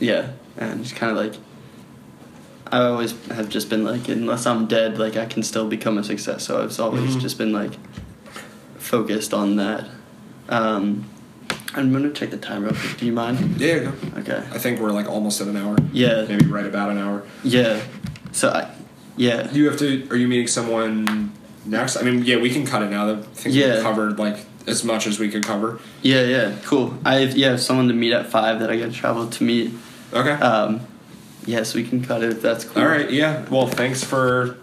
[0.00, 0.28] Yeah.
[0.56, 1.34] And it's kind of like
[2.72, 6.04] I always have just been like, unless I'm dead, like I can still become a
[6.04, 6.44] success.
[6.44, 7.20] So I've always Mhm.
[7.20, 7.72] just been like
[8.78, 9.84] focused on that.
[10.48, 11.04] Um,
[11.74, 12.98] I'm gonna check the time real quick.
[12.98, 13.56] Do you mind?
[13.60, 13.78] Yeah.
[13.80, 13.92] Go.
[14.18, 14.42] Okay.
[14.52, 15.76] I think we're like almost at an hour.
[15.92, 16.24] Yeah.
[16.28, 17.22] Maybe right about an hour.
[17.44, 17.78] Yeah.
[18.32, 18.68] So I,
[19.16, 19.42] yeah.
[19.44, 20.06] Do you have to.
[20.10, 21.32] Are you meeting someone
[21.66, 21.96] next?
[21.96, 23.10] I mean, yeah, we can cut it now.
[23.10, 23.76] I think Yeah.
[23.76, 25.78] we covered like as much as we could cover.
[26.02, 26.24] Yeah.
[26.24, 26.52] Yeah.
[26.64, 26.94] Cool.
[27.04, 29.72] I have yeah someone to meet at five that I got to travel to meet.
[30.12, 30.32] Okay.
[30.32, 30.80] Um,
[31.46, 32.82] yes, we can cut it if that's cool.
[32.82, 33.44] All right, yeah.
[33.48, 34.56] Well, thanks for,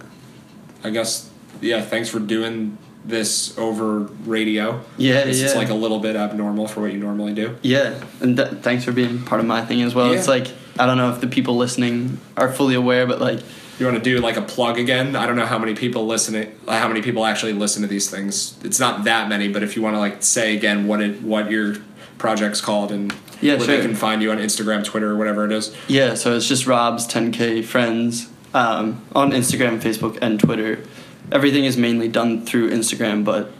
[0.83, 1.29] I guess,
[1.61, 4.83] yeah, thanks for doing this over radio.
[4.97, 5.19] Yeah.
[5.19, 5.45] It's yeah.
[5.45, 7.57] just like a little bit abnormal for what you normally do.
[7.61, 10.11] Yeah, and th- thanks for being part of my thing as well.
[10.11, 13.39] It's like I don't know if the people listening are fully aware, but like
[13.79, 15.15] You want to do like a plug again?
[15.15, 18.09] I don't know how many people listen it, how many people actually listen to these
[18.09, 18.57] things.
[18.63, 21.49] It's not that many, but if you want to like say again what it what
[21.49, 21.77] your
[22.17, 25.51] project's called and Yeah, where they can find you on Instagram, Twitter, or whatever it
[25.51, 25.75] is.
[25.87, 30.83] yeah, so it's just Rob's 10k friends um, on Instagram, Facebook, and Twitter.
[31.31, 33.51] Everything is mainly done through Instagram, but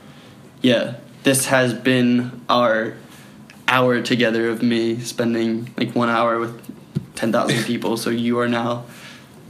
[0.61, 2.95] yeah, this has been our
[3.67, 6.59] hour together of me spending like one hour with
[7.15, 7.95] 10,000 people.
[7.97, 8.86] So you are now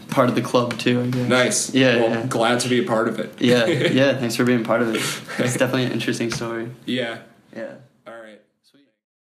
[0.09, 1.01] part of the club too.
[1.01, 1.27] I guess.
[1.29, 1.73] Nice.
[1.73, 2.25] Yeah, Well, yeah.
[2.27, 3.33] glad to be a part of it.
[3.41, 4.13] Yeah, yeah.
[4.19, 5.01] Thanks for being part of it.
[5.43, 6.69] It's definitely an interesting story.
[6.85, 7.19] yeah.
[7.55, 7.75] Yeah.